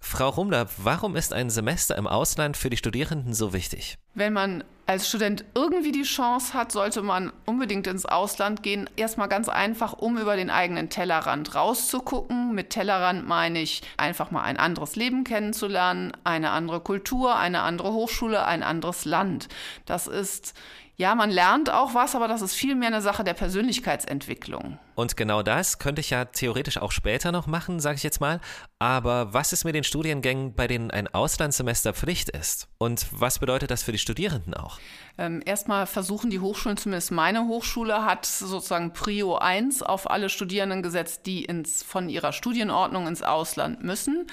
Frau 0.07 0.29
Rummler, 0.29 0.67
warum 0.77 1.15
ist 1.15 1.33
ein 1.33 1.49
Semester 1.49 1.97
im 1.97 2.05
Ausland 2.05 2.57
für 2.57 2.69
die 2.69 2.77
Studierenden 2.77 3.33
so 3.33 3.53
wichtig? 3.53 3.97
Wenn 4.13 4.33
man 4.33 4.63
als 4.85 5.09
Student 5.09 5.43
irgendwie 5.55 5.91
die 5.91 6.03
Chance 6.03 6.53
hat, 6.53 6.71
sollte 6.71 7.01
man 7.01 7.33
unbedingt 7.45 7.87
ins 7.87 8.05
Ausland 8.05 8.61
gehen. 8.61 8.87
Erstmal 8.95 9.27
ganz 9.27 9.49
einfach, 9.49 9.93
um 9.93 10.19
über 10.19 10.35
den 10.35 10.51
eigenen 10.51 10.91
Tellerrand 10.91 11.55
rauszugucken, 11.55 12.53
Mit 12.53 12.69
Tellerrand 12.69 13.27
meine 13.27 13.59
ich 13.59 13.81
einfach 13.97 14.29
mal 14.29 14.43
ein 14.43 14.57
anderes 14.57 14.95
Leben 14.95 15.23
kennenzulernen, 15.23 16.13
eine 16.23 16.51
andere 16.51 16.81
Kultur, 16.81 17.35
eine 17.35 17.63
andere 17.63 17.91
Hochschule, 17.91 18.45
ein 18.45 18.61
anderes 18.61 19.05
Land. 19.05 19.49
Das 19.87 20.05
ist 20.05 20.53
ja, 20.97 21.15
man 21.15 21.31
lernt 21.31 21.69
auch 21.69 21.93
was, 21.95 22.15
aber 22.15 22.27
das 22.27 22.43
ist 22.43 22.53
vielmehr 22.53 22.87
eine 22.87 23.01
Sache 23.01 23.23
der 23.23 23.33
Persönlichkeitsentwicklung. 23.33 24.79
Und 24.95 25.17
genau 25.17 25.43
das 25.43 25.77
könnte 25.77 25.99
ich 25.99 26.09
ja 26.09 26.25
theoretisch 26.25 26.77
auch 26.77 26.91
später 26.91 27.31
noch 27.31 27.47
machen, 27.47 27.79
sage 27.79 27.97
ich 27.97 28.03
jetzt 28.03 28.21
mal. 28.21 28.39
Aber 28.79 29.33
was 29.33 29.53
ist 29.53 29.65
mit 29.65 29.75
den 29.75 29.83
Studiengängen, 29.83 30.55
bei 30.55 30.67
denen 30.67 30.89
ein 30.89 31.13
Auslandssemester 31.13 31.93
Pflicht 31.93 32.29
ist? 32.29 32.69
Und 32.77 33.05
was 33.11 33.39
bedeutet 33.39 33.71
das 33.71 33.83
für 33.83 33.91
die 33.91 33.97
Studierenden 33.97 34.53
auch? 34.53 34.79
Ähm, 35.17 35.41
erstmal 35.45 35.85
versuchen 35.85 36.29
die 36.29 36.39
Hochschulen, 36.39 36.77
zumindest 36.77 37.11
meine 37.11 37.47
Hochschule 37.47 38.03
hat 38.03 38.25
sozusagen 38.25 38.93
Prio 38.93 39.35
1 39.35 39.81
auf 39.81 40.09
alle 40.09 40.29
Studierenden 40.29 40.81
gesetzt, 40.81 41.25
die 41.25 41.45
ins, 41.45 41.83
von 41.83 42.09
ihrer 42.09 42.33
Studienordnung 42.33 43.07
ins 43.07 43.21
Ausland 43.21 43.83
müssen. 43.83 44.27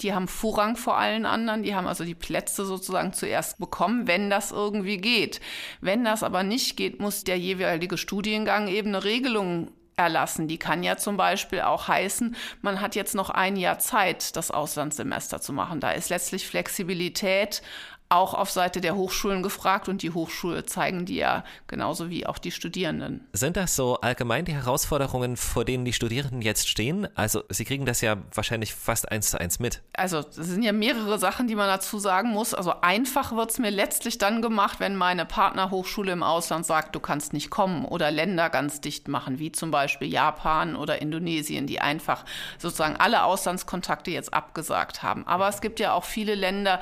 Die 0.00 0.14
haben 0.14 0.28
Vorrang 0.28 0.76
vor 0.76 0.96
allen 0.96 1.26
anderen, 1.26 1.62
die 1.62 1.74
haben 1.74 1.86
also 1.86 2.04
die 2.04 2.14
Plätze 2.14 2.64
sozusagen 2.64 3.12
zuerst 3.12 3.58
bekommen, 3.58 4.06
wenn 4.06 4.30
das 4.30 4.50
irgendwie 4.50 4.98
geht. 4.98 5.40
Wenn 5.80 6.04
das 6.04 6.22
aber 6.22 6.42
nicht 6.42 6.76
geht, 6.76 7.00
muss 7.00 7.24
der 7.24 7.38
jeweilige 7.38 7.98
Studiengang 7.98 8.68
eben 8.68 8.88
eine 8.88 9.04
Regelung 9.04 9.70
erlassen. 10.00 10.48
Die 10.48 10.58
kann 10.58 10.82
ja 10.82 10.96
zum 10.96 11.16
Beispiel 11.16 11.60
auch 11.60 11.88
heißen, 11.88 12.34
man 12.62 12.80
hat 12.80 12.94
jetzt 12.94 13.14
noch 13.14 13.30
ein 13.30 13.56
Jahr 13.56 13.78
Zeit, 13.78 14.36
das 14.36 14.50
Auslandssemester 14.50 15.40
zu 15.40 15.52
machen. 15.52 15.80
Da 15.80 15.92
ist 15.92 16.10
letztlich 16.10 16.46
Flexibilität 16.46 17.62
auch 18.10 18.34
auf 18.34 18.50
Seite 18.50 18.80
der 18.80 18.96
Hochschulen 18.96 19.42
gefragt 19.42 19.88
und 19.88 20.02
die 20.02 20.10
Hochschulen 20.10 20.66
zeigen 20.66 21.06
die 21.06 21.14
ja 21.14 21.44
genauso 21.68 22.10
wie 22.10 22.26
auch 22.26 22.38
die 22.38 22.50
Studierenden. 22.50 23.24
Sind 23.32 23.56
das 23.56 23.76
so 23.76 24.00
allgemein 24.00 24.44
die 24.44 24.52
Herausforderungen, 24.52 25.36
vor 25.36 25.64
denen 25.64 25.84
die 25.84 25.92
Studierenden 25.92 26.42
jetzt 26.42 26.68
stehen? 26.68 27.06
Also 27.14 27.44
Sie 27.48 27.64
kriegen 27.64 27.86
das 27.86 28.00
ja 28.00 28.16
wahrscheinlich 28.34 28.74
fast 28.74 29.10
eins 29.12 29.30
zu 29.30 29.40
eins 29.40 29.60
mit. 29.60 29.80
Also 29.92 30.18
es 30.18 30.34
sind 30.34 30.64
ja 30.64 30.72
mehrere 30.72 31.20
Sachen, 31.20 31.46
die 31.46 31.54
man 31.54 31.68
dazu 31.68 32.00
sagen 32.00 32.30
muss. 32.30 32.52
Also 32.52 32.80
einfach 32.80 33.36
wird 33.36 33.52
es 33.52 33.58
mir 33.60 33.70
letztlich 33.70 34.18
dann 34.18 34.42
gemacht, 34.42 34.80
wenn 34.80 34.96
meine 34.96 35.24
Partnerhochschule 35.24 36.10
im 36.10 36.24
Ausland 36.24 36.66
sagt, 36.66 36.96
du 36.96 37.00
kannst 37.00 37.32
nicht 37.32 37.48
kommen 37.48 37.84
oder 37.84 38.10
Länder 38.10 38.50
ganz 38.50 38.80
dicht 38.80 39.06
machen, 39.06 39.38
wie 39.38 39.52
zum 39.52 39.70
Beispiel 39.70 40.08
Japan 40.08 40.74
oder 40.74 41.00
Indonesien, 41.00 41.68
die 41.68 41.80
einfach 41.80 42.24
sozusagen 42.58 42.96
alle 42.96 43.22
Auslandskontakte 43.22 44.10
jetzt 44.10 44.34
abgesagt 44.34 45.04
haben. 45.04 45.24
Aber 45.28 45.48
es 45.48 45.60
gibt 45.60 45.78
ja 45.78 45.92
auch 45.92 46.04
viele 46.04 46.34
Länder, 46.34 46.80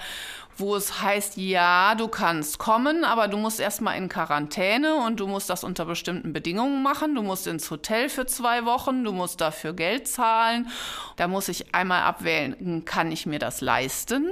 wo 0.59 0.75
es 0.75 1.03
heißt, 1.03 1.37
ja, 1.37 1.95
du 1.95 2.09
kannst 2.09 2.59
kommen, 2.59 3.05
aber 3.05 3.29
du 3.29 3.37
musst 3.37 3.61
erstmal 3.61 3.97
in 3.97 4.09
Quarantäne 4.09 4.97
und 4.97 5.21
du 5.21 5.27
musst 5.27 5.49
das 5.50 5.65
unter 5.65 5.85
bestimmten 5.85 6.33
Bedingungen 6.33 6.83
machen. 6.83 7.15
Du 7.15 7.23
musst 7.23 7.47
ins 7.47 7.71
Hotel 7.71 8.09
für 8.09 8.27
zwei 8.27 8.65
Wochen, 8.65 9.05
du 9.05 9.12
musst 9.12 9.41
dafür 9.41 9.73
Geld 9.73 10.09
zahlen. 10.09 10.69
Da 11.17 11.29
muss 11.29 11.49
ich 11.49 11.75
einmal 11.75 12.03
abwählen, 12.03 12.85
kann 12.85 13.12
ich 13.12 13.27
mir 13.27 13.38
das 13.38 13.61
leisten? 13.61 14.27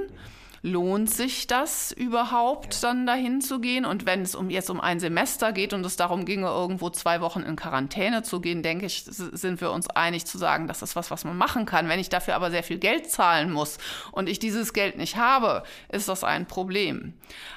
Lohnt 0.62 1.10
sich 1.10 1.46
das 1.46 1.92
überhaupt, 1.92 2.82
dann 2.82 3.06
dahin 3.06 3.40
zu 3.40 3.60
gehen? 3.60 3.84
Und 3.84 4.06
wenn 4.06 4.22
es 4.22 4.34
um 4.34 4.50
jetzt 4.50 4.70
um 4.70 4.80
ein 4.80 5.00
Semester 5.00 5.52
geht 5.52 5.72
und 5.72 5.84
es 5.84 5.96
darum 5.96 6.24
ginge, 6.24 6.48
irgendwo 6.48 6.90
zwei 6.90 7.20
Wochen 7.20 7.40
in 7.40 7.56
Quarantäne 7.56 8.22
zu 8.22 8.40
gehen, 8.40 8.62
denke 8.62 8.86
ich, 8.86 9.04
sind 9.04 9.60
wir 9.60 9.70
uns 9.70 9.88
einig 9.88 10.26
zu 10.26 10.38
sagen, 10.38 10.68
das 10.68 10.82
ist 10.82 10.96
was, 10.96 11.10
was 11.10 11.24
man 11.24 11.36
machen 11.36 11.66
kann. 11.66 11.88
Wenn 11.88 12.00
ich 12.00 12.08
dafür 12.08 12.34
aber 12.34 12.50
sehr 12.50 12.62
viel 12.62 12.78
Geld 12.78 13.10
zahlen 13.10 13.52
muss 13.52 13.78
und 14.12 14.28
ich 14.28 14.38
dieses 14.38 14.72
Geld 14.72 14.96
nicht 14.98 15.16
habe, 15.16 15.62
ist 15.88 16.08
das 16.08 16.24
ein 16.24 16.46
Problem. 16.46 17.14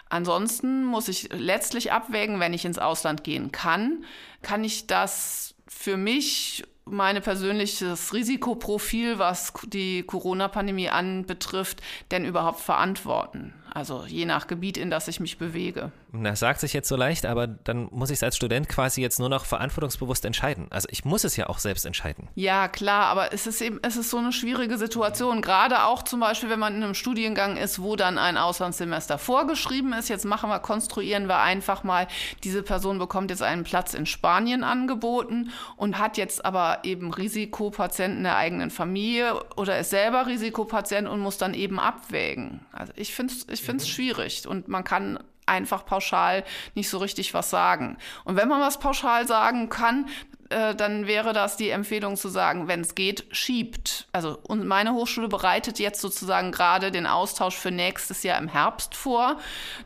Ansonsten 0.10 0.84
muss 0.84 1.08
ich 1.08 1.30
letztlich 1.32 1.92
abwägen, 1.92 2.40
wenn 2.40 2.54
ich 2.54 2.66
ins 2.66 2.80
Ausland 2.80 3.24
gehen 3.24 3.52
kann, 3.52 4.06
kann 4.42 4.64
ich 4.64 4.88
das 4.88 5.56
für 5.68 5.98
mich 5.98 6.64
meine 6.90 7.22
persönliches 7.22 8.14
Risikoprofil, 8.14 9.20
was 9.20 9.54
die 9.68 10.04
Corona-Pandemie 10.04 10.90
anbetrifft, 10.90 11.82
denn 12.12 12.26
überhaupt 12.26 12.60
verantworten? 12.60 13.54
Also 13.72 14.06
je 14.08 14.26
nach 14.26 14.48
Gebiet, 14.48 14.78
in 14.78 14.90
das 14.90 15.08
ich 15.08 15.20
mich 15.20 15.38
bewege. 15.38 15.92
Das 16.12 16.40
sagt 16.40 16.60
sich 16.60 16.74
jetzt 16.74 16.88
so 16.88 16.96
leicht, 16.96 17.26
aber 17.26 17.46
dann 17.46 17.88
muss 17.92 18.10
ich 18.10 18.16
es 18.16 18.24
als 18.24 18.36
Student 18.36 18.68
quasi 18.68 19.02
jetzt 19.02 19.20
nur 19.20 19.30
noch 19.30 19.46
verantwortungsbewusst 19.46 20.26
entscheiden. 20.26 20.68
Also 20.72 20.88
ich 20.92 21.06
muss 21.06 21.24
es 21.24 21.36
ja 21.36 21.48
auch 21.48 21.60
selbst 21.60 21.86
entscheiden. 21.86 22.28
Ja, 22.36 22.68
klar, 22.68 23.06
aber 23.06 23.32
es 23.34 23.46
ist 23.46 23.62
eben, 23.62 23.80
es 23.84 23.96
ist 23.96 24.10
so 24.10 24.18
eine 24.18 24.32
schwierige 24.32 24.78
Situation. 24.78 25.42
Gerade 25.42 25.84
auch 25.84 26.04
zum 26.04 26.20
Beispiel, 26.20 26.50
wenn 26.50 26.60
man 26.60 26.76
in 26.76 26.84
einem 26.84 26.96
Studiengang 26.96 27.58
ist, 27.58 27.80
wo 27.82 27.96
dann 27.96 28.18
ein 28.18 28.38
Auslandssemester 28.38 29.18
vorgeschrieben 29.18 29.94
ist. 29.94 30.10
Jetzt 30.10 30.26
machen 30.26 30.50
wir, 30.50 30.60
konstruieren 30.60 31.28
wir 31.28 31.40
einfach 31.40 31.84
mal, 31.84 32.08
diese 32.44 32.64
Person 32.64 32.98
bekommt 32.98 33.30
jetzt 33.30 33.44
einen 33.44 33.64
Platz 33.64 33.94
in 33.94 34.06
Spanien 34.06 34.64
angeboten 34.64 35.52
und 35.78 36.00
hat 36.00 36.18
jetzt 36.18 36.44
aber 36.44 36.80
eben 36.84 37.14
Risikopatienten 37.14 38.24
der 38.24 38.38
eigenen 38.38 38.72
Familie 38.72 39.44
oder 39.56 39.80
ist 39.80 39.92
selber 39.92 40.26
Risikopatient 40.26 41.08
und 41.08 41.20
muss 41.20 41.38
dann 41.38 41.54
eben 41.54 41.80
abwägen. 41.80 42.62
Also 42.72 42.94
ich 42.96 43.14
finde 43.14 43.34
es 43.48 43.59
ich 43.60 43.66
finde 43.66 43.84
es 43.84 43.90
schwierig 43.90 44.48
und 44.48 44.68
man 44.68 44.84
kann 44.84 45.20
einfach 45.46 45.86
pauschal 45.86 46.44
nicht 46.76 46.90
so 46.90 47.00
richtig 47.00 47.34
was 47.34 47.50
sagen. 47.50 47.98
Und 48.24 48.38
wenn 48.38 48.48
man 48.48 48.62
was 48.62 48.80
pauschal 48.80 49.28
sagen 49.28 49.70
kann, 49.70 50.08
äh, 50.50 50.76
dann 50.76 51.08
wäre 51.08 51.34
das 51.34 51.58
die 51.58 51.70
Empfehlung 51.70 52.16
zu 52.16 52.30
sagen, 52.30 52.68
wenn 52.68 52.82
es 52.82 52.96
geht, 52.96 53.26
schiebt. 53.32 54.08
Also 54.14 54.40
und 54.44 54.66
meine 54.66 54.94
Hochschule 54.94 55.28
bereitet 55.28 55.80
jetzt 55.80 56.02
sozusagen 56.02 56.52
gerade 56.52 56.92
den 56.92 57.08
Austausch 57.08 57.56
für 57.56 57.72
nächstes 57.72 58.24
Jahr 58.24 58.38
im 58.38 58.48
Herbst 58.48 58.96
vor, 58.96 59.38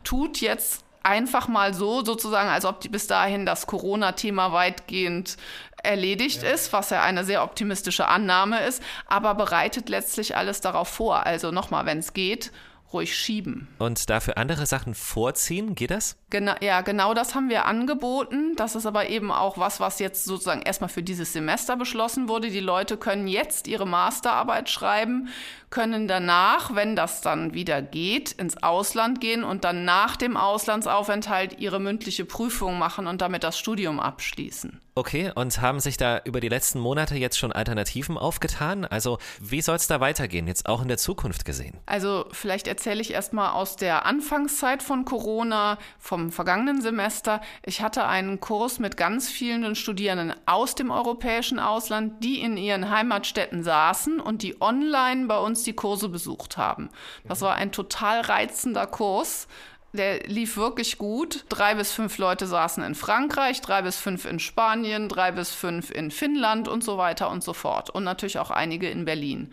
tut 0.04 0.40
jetzt 0.40 0.84
einfach 1.02 1.48
mal 1.48 1.74
so 1.74 2.04
sozusagen, 2.04 2.48
als 2.48 2.64
ob 2.64 2.80
die 2.80 2.88
bis 2.88 3.06
dahin 3.06 3.44
das 3.44 3.66
Corona-Thema 3.66 4.52
weitgehend 4.52 5.36
erledigt 5.82 6.42
ja. 6.42 6.50
ist, 6.50 6.72
was 6.72 6.90
ja 6.90 7.02
eine 7.02 7.24
sehr 7.24 7.42
optimistische 7.42 8.08
Annahme 8.08 8.64
ist, 8.64 8.82
aber 9.06 9.34
bereitet 9.34 9.88
letztlich 9.88 10.36
alles 10.36 10.60
darauf 10.62 10.88
vor. 10.88 11.26
Also 11.26 11.50
nochmal, 11.50 11.84
wenn 11.84 11.98
es 11.98 12.14
geht, 12.14 12.52
ruhig 12.92 13.16
schieben. 13.16 13.68
Und 13.78 14.08
dafür 14.10 14.38
andere 14.38 14.66
Sachen 14.66 14.94
vorziehen, 14.94 15.74
geht 15.74 15.90
das? 15.90 16.16
Genau, 16.30 16.54
ja, 16.60 16.80
genau 16.80 17.14
das 17.14 17.34
haben 17.34 17.48
wir 17.48 17.66
angeboten. 17.66 18.54
Das 18.56 18.74
ist 18.74 18.86
aber 18.86 19.08
eben 19.08 19.30
auch 19.30 19.58
was, 19.58 19.80
was 19.80 19.98
jetzt 19.98 20.24
sozusagen 20.24 20.62
erstmal 20.62 20.88
für 20.88 21.02
dieses 21.02 21.32
Semester 21.32 21.76
beschlossen 21.76 22.28
wurde. 22.28 22.50
Die 22.50 22.60
Leute 22.60 22.96
können 22.96 23.26
jetzt 23.26 23.66
ihre 23.66 23.86
Masterarbeit 23.86 24.68
schreiben, 24.68 25.28
können 25.74 26.06
danach, 26.06 26.74
wenn 26.76 26.94
das 26.94 27.20
dann 27.20 27.52
wieder 27.52 27.82
geht, 27.82 28.30
ins 28.30 28.62
Ausland 28.62 29.20
gehen 29.20 29.42
und 29.42 29.64
dann 29.64 29.84
nach 29.84 30.16
dem 30.16 30.36
Auslandsaufenthalt 30.36 31.58
ihre 31.58 31.80
mündliche 31.80 32.24
Prüfung 32.24 32.78
machen 32.78 33.08
und 33.08 33.20
damit 33.20 33.42
das 33.42 33.58
Studium 33.58 33.98
abschließen. 33.98 34.80
Okay, 34.96 35.32
und 35.34 35.60
haben 35.60 35.80
sich 35.80 35.96
da 35.96 36.20
über 36.24 36.38
die 36.38 36.48
letzten 36.48 36.78
Monate 36.78 37.16
jetzt 37.16 37.36
schon 37.36 37.50
Alternativen 37.50 38.16
aufgetan? 38.16 38.84
Also 38.84 39.18
wie 39.40 39.60
soll 39.60 39.74
es 39.74 39.88
da 39.88 39.98
weitergehen, 39.98 40.46
jetzt 40.46 40.66
auch 40.66 40.82
in 40.82 40.88
der 40.88 40.98
Zukunft 40.98 41.44
gesehen? 41.44 41.76
Also 41.84 42.26
vielleicht 42.30 42.68
erzähle 42.68 43.00
ich 43.00 43.12
erstmal 43.12 43.50
aus 43.50 43.74
der 43.74 44.06
Anfangszeit 44.06 44.84
von 44.84 45.04
Corona, 45.04 45.78
vom 45.98 46.30
vergangenen 46.30 46.80
Semester. 46.80 47.40
Ich 47.64 47.82
hatte 47.82 48.06
einen 48.06 48.38
Kurs 48.38 48.78
mit 48.78 48.96
ganz 48.96 49.28
vielen 49.28 49.74
Studierenden 49.74 50.32
aus 50.46 50.76
dem 50.76 50.92
europäischen 50.92 51.58
Ausland, 51.58 52.22
die 52.22 52.40
in 52.40 52.56
ihren 52.56 52.88
Heimatstädten 52.88 53.64
saßen 53.64 54.20
und 54.20 54.42
die 54.42 54.62
online 54.62 55.26
bei 55.26 55.38
uns 55.38 55.63
die 55.66 55.74
Kurse 55.74 56.08
besucht 56.08 56.56
haben. 56.56 56.90
Das 57.26 57.40
war 57.40 57.54
ein 57.56 57.72
total 57.72 58.20
reizender 58.20 58.86
Kurs 58.86 59.48
der 59.94 60.24
lief 60.24 60.56
wirklich 60.56 60.98
gut. 60.98 61.44
Drei 61.48 61.74
bis 61.76 61.92
fünf 61.92 62.18
Leute 62.18 62.46
saßen 62.46 62.82
in 62.82 62.94
Frankreich, 62.94 63.60
drei 63.60 63.82
bis 63.82 63.96
fünf 63.96 64.24
in 64.24 64.40
Spanien, 64.40 65.08
drei 65.08 65.30
bis 65.30 65.54
fünf 65.54 65.90
in 65.90 66.10
Finnland 66.10 66.68
und 66.68 66.82
so 66.82 66.98
weiter 66.98 67.30
und 67.30 67.44
so 67.44 67.52
fort. 67.52 67.90
Und 67.90 68.04
natürlich 68.04 68.38
auch 68.38 68.50
einige 68.50 68.90
in 68.90 69.04
Berlin. 69.04 69.52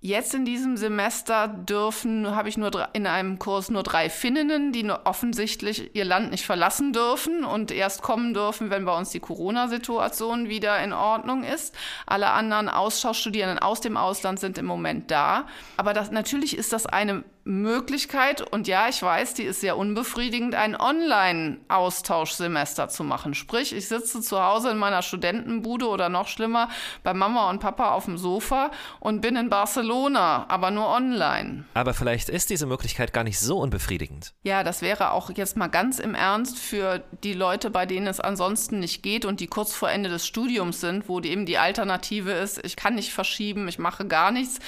Jetzt 0.00 0.34
in 0.34 0.44
diesem 0.44 0.76
Semester 0.76 1.48
dürfen, 1.48 2.36
habe 2.36 2.50
ich 2.50 2.58
nur 2.58 2.88
in 2.92 3.06
einem 3.06 3.38
Kurs 3.38 3.70
nur 3.70 3.82
drei 3.82 4.10
Finninnen, 4.10 4.70
die 4.70 4.88
offensichtlich 4.90 5.94
ihr 5.94 6.04
Land 6.04 6.30
nicht 6.30 6.44
verlassen 6.44 6.92
dürfen 6.92 7.44
und 7.44 7.70
erst 7.70 8.02
kommen 8.02 8.34
dürfen, 8.34 8.68
wenn 8.68 8.84
bei 8.84 8.96
uns 8.96 9.10
die 9.10 9.20
Corona-Situation 9.20 10.50
wieder 10.50 10.78
in 10.84 10.92
Ordnung 10.92 11.44
ist. 11.44 11.74
Alle 12.04 12.30
anderen 12.30 12.68
Austauschstudierenden 12.68 13.58
aus 13.58 13.80
dem 13.80 13.96
Ausland 13.96 14.38
sind 14.38 14.58
im 14.58 14.66
Moment 14.66 15.10
da. 15.10 15.46
Aber 15.78 15.94
das, 15.94 16.10
natürlich 16.10 16.58
ist 16.58 16.74
das 16.74 16.84
eine 16.84 17.24
Möglichkeit, 17.46 18.42
und 18.42 18.66
ja, 18.66 18.88
ich 18.88 19.00
weiß, 19.00 19.34
die 19.34 19.44
ist 19.44 19.60
sehr 19.60 19.76
unbefriedigend, 19.76 20.56
ein 20.56 20.74
Online-Austauschsemester 20.78 22.88
zu 22.88 23.04
machen. 23.04 23.34
Sprich, 23.34 23.72
ich 23.72 23.86
sitze 23.86 24.20
zu 24.20 24.42
Hause 24.42 24.70
in 24.70 24.78
meiner 24.78 25.02
Studentenbude 25.02 25.88
oder 25.88 26.08
noch 26.08 26.26
schlimmer 26.26 26.68
bei 27.04 27.14
Mama 27.14 27.48
und 27.48 27.60
Papa 27.60 27.92
auf 27.92 28.06
dem 28.06 28.18
Sofa 28.18 28.72
und 28.98 29.20
bin 29.20 29.36
in 29.36 29.48
Barcelona, 29.48 30.46
aber 30.48 30.72
nur 30.72 30.88
online. 30.88 31.66
Aber 31.74 31.94
vielleicht 31.94 32.28
ist 32.28 32.50
diese 32.50 32.66
Möglichkeit 32.66 33.12
gar 33.12 33.22
nicht 33.22 33.38
so 33.38 33.58
unbefriedigend. 33.58 34.34
Ja, 34.42 34.64
das 34.64 34.82
wäre 34.82 35.12
auch 35.12 35.30
jetzt 35.30 35.56
mal 35.56 35.68
ganz 35.68 36.00
im 36.00 36.16
Ernst 36.16 36.58
für 36.58 37.04
die 37.22 37.34
Leute, 37.34 37.70
bei 37.70 37.86
denen 37.86 38.08
es 38.08 38.18
ansonsten 38.18 38.80
nicht 38.80 39.04
geht 39.04 39.24
und 39.24 39.38
die 39.38 39.46
kurz 39.46 39.72
vor 39.72 39.88
Ende 39.88 40.10
des 40.10 40.26
Studiums 40.26 40.80
sind, 40.80 41.08
wo 41.08 41.20
die 41.20 41.30
eben 41.30 41.46
die 41.46 41.58
Alternative 41.58 42.32
ist, 42.32 42.64
ich 42.64 42.74
kann 42.74 42.96
nicht 42.96 43.12
verschieben, 43.12 43.68
ich 43.68 43.78
mache 43.78 44.04
gar 44.06 44.32
nichts 44.32 44.58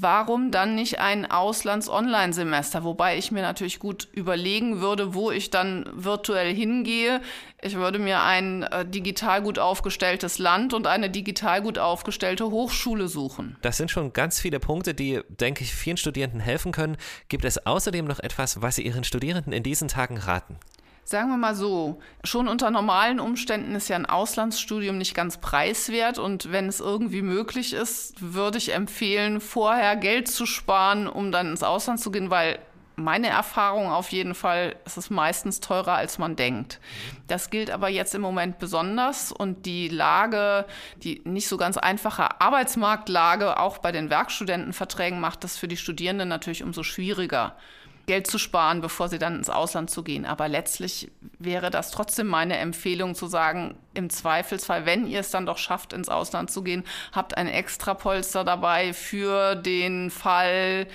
warum 0.00 0.50
dann 0.50 0.74
nicht 0.74 1.00
ein 1.00 1.30
Auslands-Online-Semester? 1.30 2.84
Wobei 2.84 3.18
ich 3.18 3.32
mir 3.32 3.42
natürlich 3.42 3.78
gut 3.78 4.08
überlegen 4.12 4.80
würde, 4.80 5.14
wo 5.14 5.30
ich 5.30 5.50
dann 5.50 5.88
virtuell 5.92 6.54
hingehe. 6.54 7.20
Ich 7.60 7.74
würde 7.74 7.98
mir 7.98 8.22
ein 8.22 8.62
äh, 8.62 8.86
digital 8.86 9.42
gut 9.42 9.58
aufgestelltes 9.58 10.38
Land 10.38 10.74
und 10.74 10.86
eine 10.86 11.10
digital 11.10 11.60
gut 11.62 11.78
aufgestellte 11.78 12.46
Hochschule 12.46 13.08
suchen. 13.08 13.56
Das 13.62 13.76
sind 13.76 13.90
schon 13.90 14.12
ganz 14.12 14.40
viele 14.40 14.60
Punkte, 14.60 14.94
die, 14.94 15.20
denke 15.28 15.64
ich, 15.64 15.74
vielen 15.74 15.96
Studierenden 15.96 16.40
helfen 16.40 16.70
können. 16.70 16.96
Gibt 17.28 17.44
es 17.44 17.66
außerdem 17.66 18.04
noch 18.04 18.20
etwas, 18.20 18.62
was 18.62 18.76
Sie 18.76 18.86
Ihren 18.86 19.04
Studierenden 19.04 19.52
in 19.52 19.64
diesen 19.64 19.88
Tagen 19.88 20.18
raten? 20.18 20.56
Sagen 21.10 21.30
wir 21.30 21.38
mal 21.38 21.54
so, 21.54 22.02
schon 22.22 22.48
unter 22.48 22.70
normalen 22.70 23.18
Umständen 23.18 23.74
ist 23.74 23.88
ja 23.88 23.96
ein 23.96 24.04
Auslandsstudium 24.04 24.98
nicht 24.98 25.14
ganz 25.14 25.38
preiswert 25.38 26.18
und 26.18 26.52
wenn 26.52 26.66
es 26.66 26.80
irgendwie 26.80 27.22
möglich 27.22 27.72
ist, 27.72 28.16
würde 28.20 28.58
ich 28.58 28.74
empfehlen, 28.74 29.40
vorher 29.40 29.96
Geld 29.96 30.28
zu 30.28 30.44
sparen, 30.44 31.08
um 31.08 31.32
dann 31.32 31.52
ins 31.52 31.62
Ausland 31.62 31.98
zu 31.98 32.10
gehen, 32.10 32.28
weil 32.28 32.58
meine 32.96 33.28
Erfahrung 33.28 33.90
auf 33.90 34.10
jeden 34.10 34.34
Fall, 34.34 34.76
ist 34.84 34.98
es 34.98 35.08
meistens 35.08 35.60
teurer, 35.60 35.94
als 35.94 36.18
man 36.18 36.36
denkt. 36.36 36.78
Das 37.26 37.48
gilt 37.48 37.70
aber 37.70 37.88
jetzt 37.88 38.14
im 38.14 38.20
Moment 38.20 38.58
besonders 38.58 39.32
und 39.32 39.64
die 39.64 39.88
Lage, 39.88 40.66
die 41.02 41.22
nicht 41.24 41.48
so 41.48 41.56
ganz 41.56 41.78
einfache 41.78 42.38
Arbeitsmarktlage 42.38 43.58
auch 43.58 43.78
bei 43.78 43.92
den 43.92 44.10
Werkstudentenverträgen 44.10 45.20
macht 45.20 45.42
das 45.42 45.56
für 45.56 45.68
die 45.68 45.78
Studierenden 45.78 46.28
natürlich 46.28 46.62
umso 46.62 46.82
schwieriger. 46.82 47.56
Geld 48.08 48.26
zu 48.26 48.38
sparen, 48.38 48.80
bevor 48.80 49.08
sie 49.08 49.18
dann 49.18 49.36
ins 49.36 49.50
Ausland 49.50 49.90
zu 49.90 50.02
gehen. 50.02 50.26
Aber 50.26 50.48
letztlich 50.48 51.10
wäre 51.38 51.70
das 51.70 51.92
trotzdem 51.92 52.26
meine 52.26 52.56
Empfehlung 52.56 53.14
zu 53.14 53.26
sagen, 53.26 53.76
im 53.94 54.10
Zweifelsfall, 54.10 54.86
wenn 54.86 55.06
ihr 55.06 55.20
es 55.20 55.30
dann 55.30 55.46
doch 55.46 55.58
schafft, 55.58 55.92
ins 55.92 56.08
Ausland 56.08 56.50
zu 56.50 56.62
gehen, 56.62 56.84
habt 57.12 57.36
ein 57.36 57.46
extra 57.46 57.94
Polster 57.94 58.42
dabei 58.42 58.92
für 58.92 59.54
den 59.54 60.10
Fall, 60.10 60.88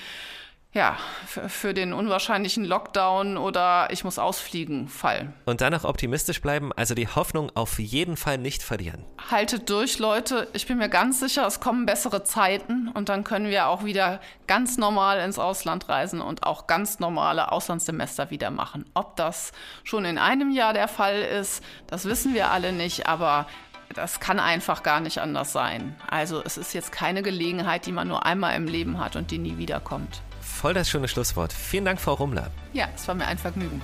ja, 0.73 0.97
für 1.27 1.75
den 1.75 1.93
unwahrscheinlichen 1.93 2.65
Lockdown 2.65 3.37
oder 3.37 3.89
ich 3.91 4.03
muss 4.03 4.17
ausfliegen 4.17 4.87
Fall. 4.87 5.31
Und 5.45 5.61
dann 5.61 5.71
noch 5.71 5.83
optimistisch 5.83 6.41
bleiben, 6.41 6.71
also 6.73 6.95
die 6.95 7.07
Hoffnung 7.07 7.51
auf 7.53 7.77
jeden 7.77 8.17
Fall 8.17 8.39
nicht 8.39 8.63
verlieren. 8.63 9.05
Haltet 9.29 9.69
durch, 9.69 9.99
Leute. 9.99 10.47
Ich 10.53 10.65
bin 10.65 10.79
mir 10.79 10.89
ganz 10.89 11.19
sicher, 11.19 11.45
es 11.45 11.59
kommen 11.59 11.85
bessere 11.85 12.23
Zeiten 12.23 12.89
und 12.89 13.09
dann 13.09 13.23
können 13.23 13.49
wir 13.49 13.67
auch 13.67 13.83
wieder 13.83 14.19
ganz 14.47 14.77
normal 14.77 15.19
ins 15.19 15.37
Ausland 15.37 15.89
reisen 15.89 16.21
und 16.21 16.43
auch 16.43 16.65
ganz 16.65 16.99
normale 16.99 17.51
Auslandssemester 17.51 18.31
wieder 18.31 18.49
machen. 18.49 18.85
Ob 18.95 19.15
das 19.15 19.51
schon 19.83 20.05
in 20.05 20.17
einem 20.17 20.49
Jahr 20.49 20.73
der 20.73 20.87
Fall 20.87 21.21
ist, 21.21 21.63
das 21.85 22.05
wissen 22.05 22.33
wir 22.33 22.49
alle 22.49 22.73
nicht, 22.73 23.07
aber 23.07 23.45
das 23.93 24.19
kann 24.19 24.39
einfach 24.39 24.81
gar 24.81 25.01
nicht 25.01 25.19
anders 25.19 25.53
sein. 25.53 25.95
Also 26.09 26.41
es 26.43 26.57
ist 26.57 26.73
jetzt 26.73 26.91
keine 26.91 27.21
Gelegenheit, 27.21 27.85
die 27.85 27.91
man 27.91 28.07
nur 28.07 28.25
einmal 28.25 28.55
im 28.55 28.65
Leben 28.65 28.99
hat 28.99 29.15
und 29.15 29.29
die 29.29 29.37
nie 29.37 29.59
wiederkommt 29.59 30.23
voll 30.43 30.73
das 30.73 30.89
schöne 30.89 31.07
Schlusswort. 31.07 31.53
Vielen 31.53 31.85
Dank, 31.85 31.99
Frau 31.99 32.13
Rummler. 32.13 32.51
Ja, 32.73 32.87
es 32.95 33.07
war 33.07 33.15
mir 33.15 33.25
ein 33.25 33.37
Vergnügen. 33.37 33.81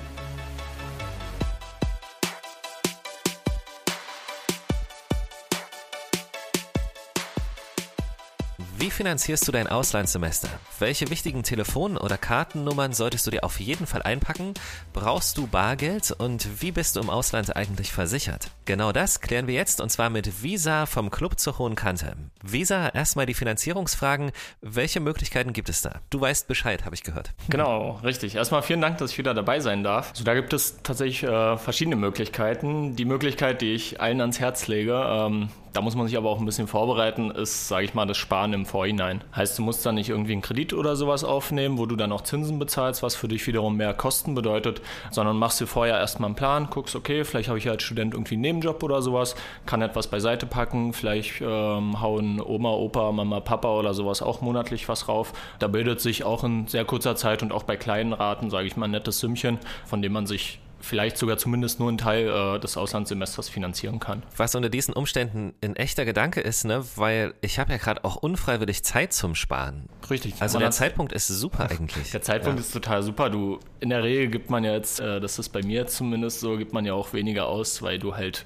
Wie 8.81 8.91
finanzierst 8.91 9.45
du 9.45 9.51
dein 9.51 9.67
Auslandssemester? 9.67 10.47
Welche 10.79 11.09
wichtigen 11.09 11.43
Telefon- 11.43 11.97
oder 11.97 12.17
Kartennummern 12.17 12.93
solltest 12.93 13.27
du 13.27 13.31
dir 13.31 13.43
auf 13.43 13.59
jeden 13.59 13.85
Fall 13.85 14.03
einpacken? 14.03 14.53
Brauchst 14.93 15.37
du 15.37 15.47
Bargeld? 15.47 16.15
Und 16.17 16.61
wie 16.61 16.71
bist 16.71 16.95
du 16.95 17.01
im 17.01 17.09
Ausland 17.09 17.53
eigentlich 17.57 17.91
versichert? 17.91 18.51
Genau 18.63 18.93
das 18.93 19.19
klären 19.19 19.47
wir 19.47 19.53
jetzt 19.53 19.81
und 19.81 19.89
zwar 19.89 20.09
mit 20.09 20.43
Visa 20.43 20.85
vom 20.85 21.11
Club 21.11 21.39
zur 21.39 21.59
Hohen 21.59 21.75
Kante. 21.75 22.15
Visa, 22.41 22.87
erstmal 22.87 23.25
die 23.25 23.33
Finanzierungsfragen. 23.33 24.31
Welche 24.61 25.01
Möglichkeiten 25.01 25.51
gibt 25.51 25.67
es 25.67 25.81
da? 25.81 25.99
Du 26.09 26.21
weißt 26.21 26.47
Bescheid, 26.47 26.85
habe 26.85 26.95
ich 26.95 27.03
gehört. 27.03 27.33
Genau, 27.49 27.99
richtig. 28.01 28.35
Erstmal 28.35 28.63
vielen 28.63 28.79
Dank, 28.79 28.97
dass 28.99 29.11
ich 29.11 29.17
wieder 29.17 29.33
dabei 29.33 29.59
sein 29.59 29.83
darf. 29.83 30.11
Also 30.11 30.23
da 30.23 30.35
gibt 30.35 30.53
es 30.53 30.77
tatsächlich 30.83 31.23
äh, 31.23 31.57
verschiedene 31.57 31.97
Möglichkeiten. 31.97 32.95
Die 32.95 33.03
Möglichkeit, 33.03 33.61
die 33.61 33.73
ich 33.73 33.99
allen 33.99 34.21
ans 34.21 34.39
Herz 34.39 34.67
lege, 34.67 34.93
ähm, 35.05 35.49
da 35.73 35.81
muss 35.81 35.95
man 35.95 36.07
sich 36.07 36.17
aber 36.17 36.29
auch 36.29 36.39
ein 36.39 36.45
bisschen 36.45 36.67
vorbereiten, 36.67 37.31
ist, 37.31 37.67
sage 37.67 37.85
ich 37.85 37.93
mal, 37.93 38.05
das 38.05 38.17
Sparen 38.17 38.53
im 38.53 38.65
Vorhinein. 38.65 39.23
Heißt, 39.35 39.57
du 39.57 39.61
musst 39.61 39.85
dann 39.85 39.95
nicht 39.95 40.09
irgendwie 40.09 40.31
einen 40.33 40.41
Kredit 40.41 40.73
oder 40.73 40.95
sowas 40.95 41.23
aufnehmen, 41.23 41.77
wo 41.77 41.85
du 41.85 41.95
dann 41.95 42.11
auch 42.11 42.21
Zinsen 42.21 42.57
bezahlst, 42.59 43.03
was 43.03 43.15
für 43.15 43.27
dich 43.27 43.45
wiederum 43.45 43.77
mehr 43.77 43.93
Kosten 43.93 44.35
bedeutet, 44.35 44.81
sondern 45.11 45.37
machst 45.37 45.61
dir 45.61 45.67
vorher 45.67 45.97
erstmal 45.97 46.27
einen 46.27 46.35
Plan, 46.35 46.67
guckst, 46.69 46.95
okay, 46.95 47.23
vielleicht 47.23 47.49
habe 47.49 47.59
ich 47.59 47.69
als 47.69 47.83
Student 47.83 48.13
irgendwie 48.13 48.35
einen 48.35 48.41
Nebenjob 48.41 48.81
oder 48.83 49.01
sowas, 49.01 49.35
kann 49.65 49.81
etwas 49.81 50.07
beiseite 50.07 50.45
packen, 50.45 50.93
vielleicht 50.93 51.41
ähm, 51.41 52.01
hauen 52.01 52.41
Oma, 52.41 52.71
Opa, 52.71 53.11
Mama, 53.11 53.39
Papa 53.39 53.69
oder 53.69 53.93
sowas 53.93 54.21
auch 54.21 54.41
monatlich 54.41 54.89
was 54.89 55.07
rauf. 55.07 55.33
Da 55.59 55.67
bildet 55.67 56.01
sich 56.01 56.23
auch 56.23 56.43
in 56.43 56.67
sehr 56.67 56.85
kurzer 56.85 57.15
Zeit 57.15 57.43
und 57.43 57.51
auch 57.51 57.63
bei 57.63 57.77
kleinen 57.77 58.13
Raten, 58.13 58.49
sage 58.49 58.67
ich 58.67 58.75
mal, 58.75 58.85
ein 58.85 58.91
nettes 58.91 59.19
Sümmchen, 59.19 59.59
von 59.85 60.01
dem 60.01 60.13
man 60.13 60.25
sich 60.25 60.59
vielleicht 60.79 61.17
sogar 61.17 61.37
zumindest 61.37 61.79
nur 61.79 61.89
einen 61.89 61.97
Teil 61.97 62.27
äh, 62.27 62.59
des 62.59 62.77
Auslandssemesters 62.77 63.49
finanzieren 63.49 63.99
kann. 63.99 64.23
Was 64.37 64.55
unter 64.55 64.69
diesen 64.69 64.93
Umständen 64.93 65.53
ein 65.63 65.75
echter 65.75 66.05
Gedanke 66.05 66.41
ist, 66.41 66.65
ne? 66.65 66.83
weil 66.95 67.33
ich 67.41 67.59
habe 67.59 67.71
ja 67.71 67.77
gerade 67.77 68.03
auch 68.03 68.15
unfreiwillig 68.15 68.83
Zeit 68.83 69.13
zum 69.13 69.35
Sparen. 69.35 69.89
Richtig. 70.09 70.35
Also 70.39 70.59
der 70.59 70.71
Zeitpunkt 70.71 71.13
ist 71.13 71.27
super 71.27 71.69
eigentlich. 71.69 72.11
Der 72.19 72.21
Zeitpunkt 72.21 72.59
ja. 72.59 72.65
ist 72.65 72.71
total 72.71 73.03
super. 73.03 73.29
Du, 73.29 73.59
in 73.79 73.89
der 73.89 74.03
Regel 74.03 74.27
gibt 74.29 74.49
man 74.49 74.63
ja 74.63 74.73
jetzt, 74.73 74.99
äh, 74.99 75.19
das 75.19 75.37
ist 75.39 75.49
bei 75.49 75.61
mir 75.61 75.87
zumindest 75.87 76.39
so, 76.39 76.57
gibt 76.57 76.73
man 76.73 76.85
ja 76.85 76.93
auch 76.93 77.13
weniger 77.13 77.47
aus, 77.47 77.81
weil 77.81 77.99
du 77.99 78.15
halt 78.15 78.45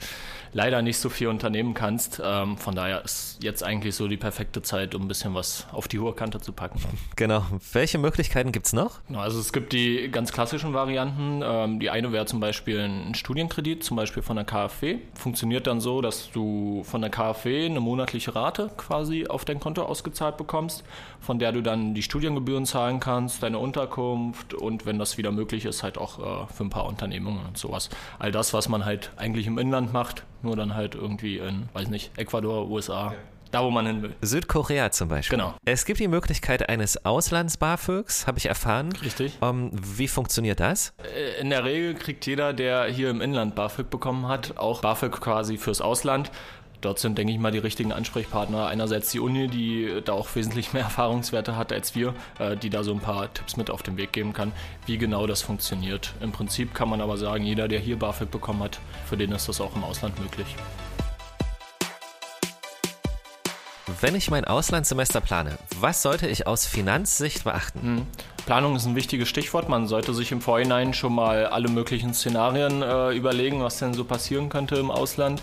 leider 0.53 0.81
nicht 0.81 0.97
so 0.97 1.09
viel 1.09 1.27
unternehmen 1.27 1.73
kannst. 1.73 2.21
Ähm, 2.23 2.57
von 2.57 2.75
daher 2.75 3.03
ist 3.03 3.39
jetzt 3.41 3.63
eigentlich 3.63 3.95
so 3.95 4.07
die 4.07 4.17
perfekte 4.17 4.61
Zeit, 4.61 4.95
um 4.95 5.03
ein 5.03 5.07
bisschen 5.07 5.33
was 5.33 5.67
auf 5.71 5.87
die 5.87 5.99
hohe 5.99 6.13
Kante 6.13 6.39
zu 6.39 6.53
packen. 6.53 6.79
Genau. 7.15 7.45
Welche 7.73 7.97
Möglichkeiten 7.97 8.51
gibt 8.51 8.67
es 8.67 8.73
noch? 8.73 8.99
Also 9.13 9.39
es 9.39 9.51
gibt 9.51 9.73
die 9.73 10.09
ganz 10.09 10.31
klassischen 10.31 10.73
Varianten. 10.73 11.41
Ähm, 11.43 11.79
die 11.79 11.89
eine 11.89 12.11
wäre 12.11 12.25
zum 12.25 12.39
Beispiel 12.39 12.79
ein 12.79 13.15
Studienkredit, 13.15 13.83
zum 13.83 13.97
Beispiel 13.97 14.23
von 14.23 14.35
der 14.35 14.45
KfW. 14.45 14.99
Funktioniert 15.15 15.67
dann 15.67 15.81
so, 15.81 16.01
dass 16.01 16.31
du 16.31 16.83
von 16.83 17.01
der 17.01 17.09
KfW 17.09 17.65
eine 17.65 17.79
monatliche 17.79 18.35
Rate 18.35 18.69
quasi 18.77 19.27
auf 19.27 19.45
dein 19.45 19.59
Konto 19.59 19.83
ausgezahlt 19.83 20.37
bekommst, 20.37 20.83
von 21.19 21.39
der 21.39 21.51
du 21.51 21.61
dann 21.61 21.93
die 21.93 22.03
Studiengebühren 22.03 22.65
zahlen 22.65 22.99
kannst, 22.99 23.43
deine 23.43 23.57
Unterkunft 23.57 24.53
und 24.53 24.85
wenn 24.85 24.99
das 24.99 25.17
wieder 25.17 25.31
möglich 25.31 25.65
ist, 25.65 25.83
halt 25.83 25.97
auch 25.97 26.19
äh, 26.19 26.53
für 26.53 26.63
ein 26.63 26.69
paar 26.69 26.85
Unternehmungen 26.85 27.45
und 27.45 27.57
sowas. 27.57 27.89
All 28.19 28.31
das, 28.31 28.53
was 28.53 28.69
man 28.69 28.85
halt 28.85 29.11
eigentlich 29.17 29.47
im 29.47 29.57
Inland 29.57 29.93
macht, 29.93 30.23
nur 30.43 30.55
dann 30.55 30.75
halt 30.75 30.95
irgendwie 30.95 31.37
in, 31.37 31.69
weiß 31.73 31.89
nicht, 31.89 32.11
Ecuador, 32.17 32.69
USA. 32.69 33.07
Okay. 33.07 33.17
Da, 33.53 33.63
wo 33.63 33.69
man 33.69 33.85
hin 33.85 34.01
will. 34.01 34.15
Südkorea 34.21 34.89
zum 34.89 35.09
Beispiel. 35.09 35.37
Genau. 35.37 35.53
Es 35.63 35.85
gibt 35.85 35.99
die 35.99 36.07
Möglichkeit 36.07 36.69
eines 36.69 37.05
Auslands-BAföGs, 37.05 38.25
habe 38.25 38.39
ich 38.39 38.47
erfahren. 38.47 38.91
Richtig. 39.03 39.37
Um, 39.41 39.65
ähm, 39.65 39.71
wie 39.73 40.07
funktioniert 40.07 40.59
das? 40.59 40.95
Äh, 41.03 41.39
in 41.39 41.51
der 41.51 41.63
Regel 41.63 41.93
kriegt 41.93 42.25
jeder, 42.25 42.53
der 42.53 42.85
hier 42.85 43.11
im 43.11 43.21
Inland 43.21 43.53
BAföG 43.53 43.91
bekommen 43.91 44.27
hat, 44.27 44.57
auch 44.57 44.81
BAföG 44.81 45.21
quasi 45.21 45.57
fürs 45.57 45.81
Ausland 45.81 46.31
dort 46.85 46.99
sind, 46.99 47.17
denke 47.17 47.33
ich 47.33 47.39
mal, 47.39 47.51
die 47.51 47.59
richtigen 47.59 47.91
Ansprechpartner. 47.91 48.67
Einerseits 48.67 49.11
die 49.11 49.19
Uni, 49.19 49.47
die 49.47 50.01
da 50.03 50.13
auch 50.13 50.27
wesentlich 50.35 50.73
mehr 50.73 50.83
Erfahrungswerte 50.93 51.55
hat 51.55 51.71
als 51.71 51.95
wir, 51.95 52.13
äh, 52.39 52.55
die 52.55 52.69
da 52.69 52.83
so 52.83 52.93
ein 52.93 52.99
paar 52.99 53.33
Tipps 53.33 53.57
mit 53.57 53.69
auf 53.69 53.83
den 53.83 53.97
Weg 53.97 54.13
geben 54.13 54.33
kann, 54.33 54.51
wie 54.85 54.97
genau 54.97 55.27
das 55.27 55.41
funktioniert. 55.41 56.13
Im 56.21 56.31
Prinzip 56.31 56.73
kann 56.73 56.89
man 56.89 57.01
aber 57.01 57.17
sagen, 57.17 57.43
jeder, 57.43 57.67
der 57.67 57.79
hier 57.79 57.97
BAföG 57.97 58.31
bekommen 58.31 58.63
hat, 58.63 58.79
für 59.05 59.17
den 59.17 59.31
ist 59.31 59.49
das 59.49 59.61
auch 59.61 59.75
im 59.75 59.83
Ausland 59.83 60.19
möglich. 60.19 60.55
Wenn 63.99 64.15
ich 64.15 64.29
mein 64.29 64.45
Auslandssemester 64.45 65.21
plane, 65.21 65.57
was 65.79 66.01
sollte 66.01 66.27
ich 66.27 66.47
aus 66.47 66.65
Finanzsicht 66.65 67.43
beachten? 67.43 67.81
Hm. 67.81 68.07
Planung 68.45 68.75
ist 68.75 68.85
ein 68.85 68.95
wichtiges 68.95 69.29
Stichwort. 69.29 69.69
Man 69.69 69.87
sollte 69.87 70.13
sich 70.13 70.33
im 70.33 70.41
Vorhinein 70.41 70.93
schon 70.93 71.15
mal 71.15 71.45
alle 71.45 71.69
möglichen 71.69 72.13
Szenarien 72.13 72.81
äh, 72.81 73.11
überlegen, 73.11 73.61
was 73.61 73.79
denn 73.79 73.93
so 73.93 74.03
passieren 74.03 74.49
könnte 74.49 74.75
im 74.75 74.91
Ausland 74.91 75.41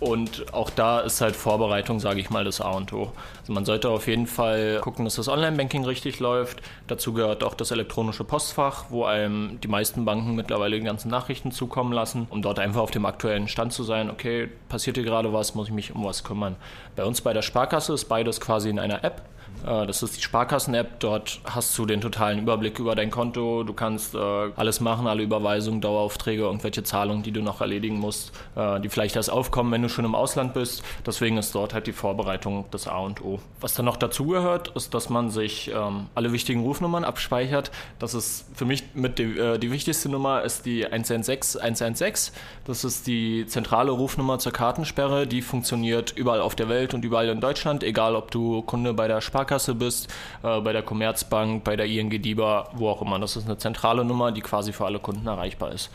und 0.00 0.52
auch 0.54 0.70
da 0.70 1.00
ist 1.00 1.20
halt 1.20 1.36
Vorbereitung, 1.36 2.00
sage 2.00 2.20
ich 2.20 2.30
mal, 2.30 2.44
das 2.44 2.60
A 2.60 2.70
und 2.70 2.92
O. 2.92 3.12
Also 3.40 3.52
man 3.52 3.64
sollte 3.64 3.90
auf 3.90 4.06
jeden 4.06 4.26
Fall 4.26 4.80
gucken, 4.80 5.04
dass 5.04 5.16
das 5.16 5.28
Online-Banking 5.28 5.84
richtig 5.84 6.20
läuft. 6.20 6.62
Dazu 6.86 7.12
gehört 7.12 7.44
auch 7.44 7.54
das 7.54 7.70
elektronische 7.70 8.24
Postfach, 8.24 8.86
wo 8.88 9.04
einem 9.04 9.60
die 9.60 9.68
meisten 9.68 10.06
Banken 10.06 10.34
mittlerweile 10.34 10.78
die 10.78 10.86
ganzen 10.86 11.10
Nachrichten 11.10 11.52
zukommen 11.52 11.92
lassen, 11.92 12.26
um 12.30 12.40
dort 12.40 12.58
einfach 12.58 12.80
auf 12.80 12.90
dem 12.90 13.04
aktuellen 13.04 13.46
Stand 13.46 13.74
zu 13.74 13.84
sein. 13.84 14.10
Okay, 14.10 14.48
passiert 14.70 14.96
hier 14.96 15.04
gerade 15.04 15.32
was, 15.32 15.54
muss 15.54 15.68
ich 15.68 15.74
mich 15.74 15.94
um 15.94 16.04
was 16.04 16.24
kümmern. 16.24 16.56
Bei 16.96 17.04
uns 17.04 17.20
bei 17.20 17.34
der 17.34 17.42
Sparkasse 17.42 17.92
ist 17.92 18.06
beides 18.06 18.40
quasi 18.40 18.70
in 18.70 18.78
einer 18.78 19.04
App. 19.04 19.22
Äh, 19.66 19.86
das 19.86 20.02
ist 20.02 20.16
die 20.16 20.22
Sparkassen-App. 20.22 21.00
Dort 21.00 21.40
hast 21.44 21.76
du 21.76 21.86
den 21.86 22.00
totalen 22.00 22.38
Überblick 22.40 22.78
über 22.78 22.94
dein 22.94 23.10
Konto. 23.10 23.62
Du 23.64 23.72
kannst 23.72 24.14
äh, 24.14 24.18
alles 24.18 24.80
machen, 24.80 25.06
alle 25.06 25.22
Überweisungen, 25.22 25.80
Daueraufträge, 25.80 26.42
irgendwelche 26.42 26.82
Zahlungen, 26.82 27.22
die 27.22 27.32
du 27.32 27.42
noch 27.42 27.60
erledigen 27.60 27.98
musst, 27.98 28.32
äh, 28.56 28.80
die 28.80 28.88
vielleicht 28.88 29.16
erst 29.16 29.30
aufkommen, 29.30 29.72
wenn 29.72 29.82
du 29.82 29.88
schon 29.88 30.04
im 30.04 30.14
Ausland 30.14 30.54
bist. 30.54 30.82
Deswegen 31.06 31.36
ist 31.36 31.54
dort 31.54 31.74
halt 31.74 31.86
die 31.86 31.92
Vorbereitung 31.92 32.64
das 32.70 32.88
A 32.88 32.98
und 32.98 33.22
O. 33.22 33.38
Was 33.60 33.74
dann 33.74 33.84
noch 33.84 33.96
dazugehört, 33.96 34.68
ist, 34.68 34.94
dass 34.94 35.10
man 35.10 35.30
sich 35.30 35.70
ähm, 35.74 36.06
alle 36.14 36.32
wichtigen 36.32 36.62
Rufnummern 36.62 37.04
abspeichert. 37.04 37.70
Das 37.98 38.14
ist 38.14 38.46
für 38.54 38.64
mich 38.64 38.84
mit 38.94 39.18
die, 39.18 39.58
die 39.58 39.70
wichtigste 39.70 40.08
Nummer 40.08 40.42
ist 40.42 40.66
die 40.66 40.86
116 40.86 41.60
116. 41.60 42.34
Das 42.64 42.84
ist 42.84 43.06
die 43.06 43.46
zentrale 43.46 43.90
Rufnummer 43.90 44.38
zur 44.38 44.52
Kartensperre. 44.52 45.26
Die 45.26 45.42
funktioniert 45.42 46.12
überall 46.16 46.40
auf 46.40 46.54
der 46.54 46.68
Welt 46.68 46.94
und 46.94 47.04
überall 47.04 47.28
in 47.28 47.40
Deutschland, 47.40 47.82
egal 47.82 48.14
ob 48.14 48.30
du 48.30 48.62
Kunde 48.62 48.94
bei 48.94 49.08
der 49.08 49.20
Sparkasse 49.20 49.39
Sparkasse 49.40 49.74
bist, 49.74 50.08
äh, 50.42 50.60
bei 50.60 50.72
der 50.72 50.82
Commerzbank, 50.82 51.64
bei 51.64 51.74
der 51.74 51.86
ING 51.86 52.10
DIBA, 52.10 52.68
wo 52.74 52.90
auch 52.90 53.00
immer. 53.00 53.18
Das 53.18 53.36
ist 53.36 53.46
eine 53.46 53.56
zentrale 53.56 54.04
Nummer, 54.04 54.32
die 54.32 54.42
quasi 54.42 54.72
für 54.72 54.84
alle 54.84 54.98
Kunden 54.98 55.26
erreichbar 55.26 55.72
ist. 55.72 55.90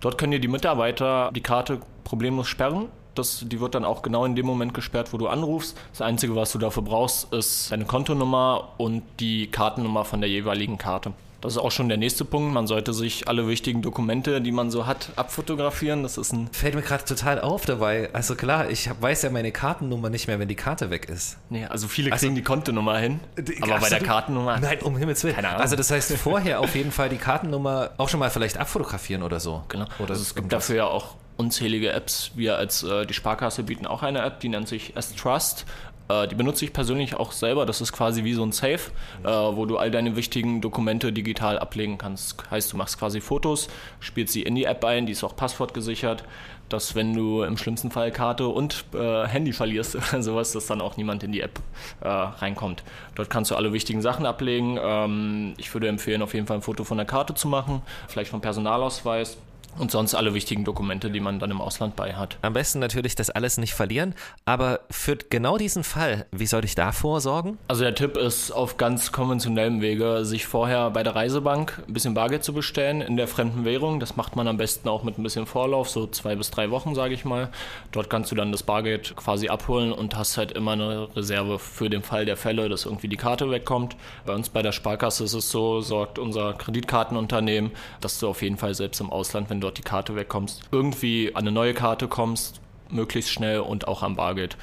Dort 0.00 0.18
können 0.18 0.32
dir 0.32 0.40
die 0.40 0.48
Mitarbeiter 0.48 1.30
die 1.34 1.40
Karte 1.40 1.80
problemlos 2.04 2.46
sperren. 2.46 2.88
Das, 3.14 3.44
die 3.48 3.60
wird 3.60 3.74
dann 3.74 3.86
auch 3.86 4.02
genau 4.02 4.26
in 4.26 4.34
dem 4.36 4.44
Moment 4.44 4.74
gesperrt, 4.74 5.12
wo 5.12 5.18
du 5.18 5.28
anrufst. 5.28 5.78
Das 5.92 6.02
Einzige, 6.02 6.36
was 6.36 6.52
du 6.52 6.58
dafür 6.58 6.82
brauchst, 6.82 7.32
ist 7.32 7.72
deine 7.72 7.86
Kontonummer 7.86 8.72
und 8.76 9.02
die 9.18 9.46
Kartennummer 9.46 10.04
von 10.04 10.20
der 10.20 10.28
jeweiligen 10.28 10.76
Karte. 10.76 11.12
Das 11.44 11.56
ist 11.56 11.58
auch 11.58 11.70
schon 11.70 11.90
der 11.90 11.98
nächste 11.98 12.24
Punkt. 12.24 12.54
Man 12.54 12.66
sollte 12.66 12.94
sich 12.94 13.28
alle 13.28 13.46
wichtigen 13.46 13.82
Dokumente, 13.82 14.40
die 14.40 14.50
man 14.50 14.70
so 14.70 14.86
hat, 14.86 15.10
abfotografieren. 15.16 16.02
Das 16.02 16.16
ist 16.16 16.32
ein. 16.32 16.48
Fällt 16.52 16.74
mir 16.74 16.80
gerade 16.80 17.04
total 17.04 17.38
auf 17.38 17.66
dabei. 17.66 18.08
Also 18.14 18.34
klar, 18.34 18.70
ich 18.70 18.88
weiß 18.98 19.22
ja 19.22 19.30
meine 19.30 19.52
Kartennummer 19.52 20.08
nicht 20.08 20.26
mehr, 20.26 20.38
wenn 20.38 20.48
die 20.48 20.54
Karte 20.54 20.88
weg 20.88 21.06
ist. 21.10 21.36
Nee, 21.50 21.66
also 21.66 21.86
viele 21.86 22.10
also, 22.12 22.24
kriegen 22.24 22.34
die 22.34 22.42
Kontonummer 22.42 22.96
hin. 22.96 23.20
Aber 23.60 23.78
bei 23.78 23.90
der 23.90 24.00
Kartennummer. 24.00 24.58
Nein, 24.58 24.78
um 24.80 24.96
Himmels 24.96 25.22
Willen. 25.22 25.34
Keine 25.34 25.48
Ahnung. 25.48 25.60
Also 25.60 25.76
das 25.76 25.90
heißt, 25.90 26.14
vorher 26.14 26.60
auf 26.60 26.74
jeden 26.74 26.92
Fall 26.92 27.10
die 27.10 27.18
Kartennummer 27.18 27.90
auch 27.98 28.08
schon 28.08 28.20
mal 28.20 28.30
vielleicht 28.30 28.56
abfotografieren 28.56 29.22
oder 29.22 29.38
so. 29.38 29.64
Genau. 29.68 29.84
Oder 29.98 30.12
also 30.12 30.22
es 30.22 30.34
gibt 30.34 30.50
dafür 30.50 30.76
ja 30.76 30.86
auch 30.86 31.16
unzählige 31.36 31.92
Apps. 31.92 32.30
Wir 32.34 32.56
als 32.56 32.82
äh, 32.84 33.04
die 33.04 33.14
Sparkasse 33.14 33.64
bieten 33.64 33.86
auch 33.86 34.02
eine 34.02 34.22
App, 34.22 34.40
die 34.40 34.48
nennt 34.48 34.68
sich 34.68 34.96
S-Trust. 34.96 35.66
Äh, 36.08 36.28
die 36.28 36.34
benutze 36.34 36.64
ich 36.64 36.72
persönlich 36.72 37.16
auch 37.16 37.32
selber. 37.32 37.66
Das 37.66 37.80
ist 37.80 37.92
quasi 37.92 38.24
wie 38.24 38.34
so 38.34 38.44
ein 38.44 38.52
Safe, 38.52 38.90
äh, 39.22 39.28
wo 39.28 39.66
du 39.66 39.78
all 39.78 39.90
deine 39.90 40.16
wichtigen 40.16 40.60
Dokumente 40.60 41.12
digital 41.12 41.58
ablegen 41.58 41.98
kannst. 41.98 42.50
Heißt, 42.50 42.72
du 42.72 42.76
machst 42.76 42.98
quasi 42.98 43.20
Fotos, 43.20 43.68
spielst 44.00 44.32
sie 44.32 44.42
in 44.42 44.54
die 44.54 44.64
App 44.64 44.84
ein, 44.84 45.06
die 45.06 45.12
ist 45.12 45.24
auch 45.24 45.36
passwortgesichert, 45.36 46.24
dass 46.68 46.94
wenn 46.94 47.14
du 47.14 47.42
im 47.42 47.56
schlimmsten 47.56 47.90
Fall 47.90 48.10
Karte 48.10 48.48
und 48.48 48.84
äh, 48.94 49.26
Handy 49.26 49.52
verlierst 49.52 49.96
oder 50.12 50.22
sowas, 50.22 50.52
dass 50.52 50.66
dann 50.66 50.80
auch 50.80 50.96
niemand 50.96 51.22
in 51.22 51.32
die 51.32 51.40
App 51.40 51.60
äh, 52.00 52.08
reinkommt. 52.08 52.82
Dort 53.14 53.30
kannst 53.30 53.50
du 53.50 53.56
alle 53.56 53.72
wichtigen 53.72 54.02
Sachen 54.02 54.26
ablegen. 54.26 54.78
Ähm, 54.80 55.54
ich 55.56 55.72
würde 55.72 55.88
empfehlen, 55.88 56.22
auf 56.22 56.34
jeden 56.34 56.46
Fall 56.46 56.58
ein 56.58 56.62
Foto 56.62 56.84
von 56.84 56.96
der 56.96 57.06
Karte 57.06 57.34
zu 57.34 57.48
machen, 57.48 57.82
vielleicht 58.08 58.30
vom 58.30 58.40
Personalausweis 58.40 59.38
und 59.78 59.90
sonst 59.90 60.14
alle 60.14 60.34
wichtigen 60.34 60.64
Dokumente, 60.64 61.10
die 61.10 61.20
man 61.20 61.38
dann 61.38 61.50
im 61.50 61.60
Ausland 61.60 61.96
bei 61.96 62.14
hat. 62.14 62.38
Am 62.42 62.52
besten 62.52 62.78
natürlich 62.78 63.14
das 63.14 63.30
alles 63.30 63.58
nicht 63.58 63.74
verlieren, 63.74 64.14
aber 64.44 64.80
für 64.90 65.16
genau 65.16 65.58
diesen 65.58 65.84
Fall, 65.84 66.26
wie 66.32 66.46
soll 66.46 66.64
ich 66.64 66.74
da 66.74 66.92
vorsorgen? 66.92 67.58
Also 67.68 67.82
der 67.82 67.94
Tipp 67.94 68.16
ist 68.16 68.50
auf 68.50 68.76
ganz 68.76 69.12
konventionellem 69.12 69.80
Wege, 69.80 70.24
sich 70.24 70.46
vorher 70.46 70.90
bei 70.90 71.02
der 71.02 71.14
Reisebank 71.14 71.82
ein 71.86 71.92
bisschen 71.92 72.14
Bargeld 72.14 72.44
zu 72.44 72.52
bestellen 72.52 73.00
in 73.00 73.16
der 73.16 73.28
fremden 73.28 73.64
Währung. 73.64 74.00
Das 74.00 74.16
macht 74.16 74.36
man 74.36 74.48
am 74.48 74.56
besten 74.56 74.88
auch 74.88 75.02
mit 75.02 75.18
ein 75.18 75.22
bisschen 75.22 75.46
Vorlauf, 75.46 75.88
so 75.88 76.06
zwei 76.06 76.36
bis 76.36 76.50
drei 76.50 76.70
Wochen, 76.70 76.94
sage 76.94 77.14
ich 77.14 77.24
mal. 77.24 77.48
Dort 77.92 78.10
kannst 78.10 78.30
du 78.30 78.34
dann 78.34 78.52
das 78.52 78.62
Bargeld 78.62 79.14
quasi 79.16 79.48
abholen 79.48 79.92
und 79.92 80.16
hast 80.16 80.36
halt 80.36 80.52
immer 80.52 80.72
eine 80.72 81.08
Reserve 81.16 81.58
für 81.58 81.90
den 81.90 82.02
Fall 82.02 82.24
der 82.24 82.36
Fälle, 82.36 82.68
dass 82.68 82.86
irgendwie 82.86 83.08
die 83.08 83.16
Karte 83.16 83.50
wegkommt. 83.50 83.96
Bei 84.26 84.34
uns 84.34 84.48
bei 84.48 84.62
der 84.62 84.72
Sparkasse 84.72 85.24
ist 85.24 85.34
es 85.34 85.50
so, 85.50 85.80
sorgt 85.80 86.18
unser 86.18 86.54
Kreditkartenunternehmen, 86.54 87.72
dass 88.00 88.18
du 88.18 88.28
auf 88.28 88.42
jeden 88.42 88.56
Fall 88.56 88.74
selbst 88.74 89.00
im 89.00 89.10
Ausland, 89.10 89.50
wenn 89.50 89.60
du 89.60 89.63
dort 89.64 89.78
die 89.78 89.82
Karte 89.82 90.14
wegkommst, 90.14 90.62
irgendwie 90.70 91.34
an 91.34 91.42
eine 91.42 91.52
neue 91.52 91.74
Karte 91.74 92.06
kommst, 92.06 92.60
möglichst 92.90 93.30
schnell 93.30 93.60
und 93.60 93.88
auch 93.88 94.02
am 94.02 94.14
Bargeld. 94.16 94.56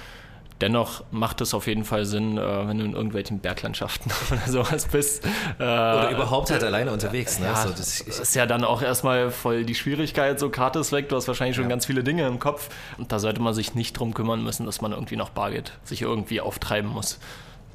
Dennoch 0.61 1.03
macht 1.09 1.41
es 1.41 1.55
auf 1.55 1.65
jeden 1.65 1.83
Fall 1.83 2.05
Sinn, 2.05 2.37
äh, 2.37 2.67
wenn 2.67 2.77
du 2.77 2.85
in 2.85 2.93
irgendwelchen 2.93 3.39
Berglandschaften 3.39 4.11
oder 4.31 4.47
sowas 4.47 4.87
bist. 4.87 5.25
Äh, 5.57 5.63
oder 5.63 6.11
überhaupt 6.11 6.51
halt 6.51 6.63
alleine 6.63 6.91
unterwegs. 6.91 7.39
Ne? 7.39 7.47
Ja, 7.47 7.55
so, 7.55 7.69
das, 7.69 7.99
ist 8.01 8.35
ja 8.35 8.45
dann 8.45 8.63
auch 8.63 8.83
erstmal 8.83 9.31
voll 9.31 9.65
die 9.65 9.73
Schwierigkeit, 9.73 10.39
so 10.39 10.49
Karte 10.49 10.77
ist 10.79 10.91
weg, 10.91 11.09
du 11.09 11.15
hast 11.15 11.27
wahrscheinlich 11.27 11.55
schon 11.55 11.65
ja. 11.65 11.69
ganz 11.69 11.87
viele 11.87 12.03
Dinge 12.03 12.27
im 12.27 12.37
Kopf. 12.37 12.69
Und 12.99 13.11
da 13.11 13.17
sollte 13.17 13.41
man 13.41 13.55
sich 13.55 13.73
nicht 13.73 13.93
drum 13.93 14.13
kümmern 14.13 14.43
müssen, 14.43 14.67
dass 14.67 14.81
man 14.81 14.91
irgendwie 14.91 15.15
noch 15.15 15.31
Bargeld 15.31 15.73
sich 15.83 16.03
irgendwie 16.03 16.41
auftreiben 16.41 16.91
muss. 16.91 17.17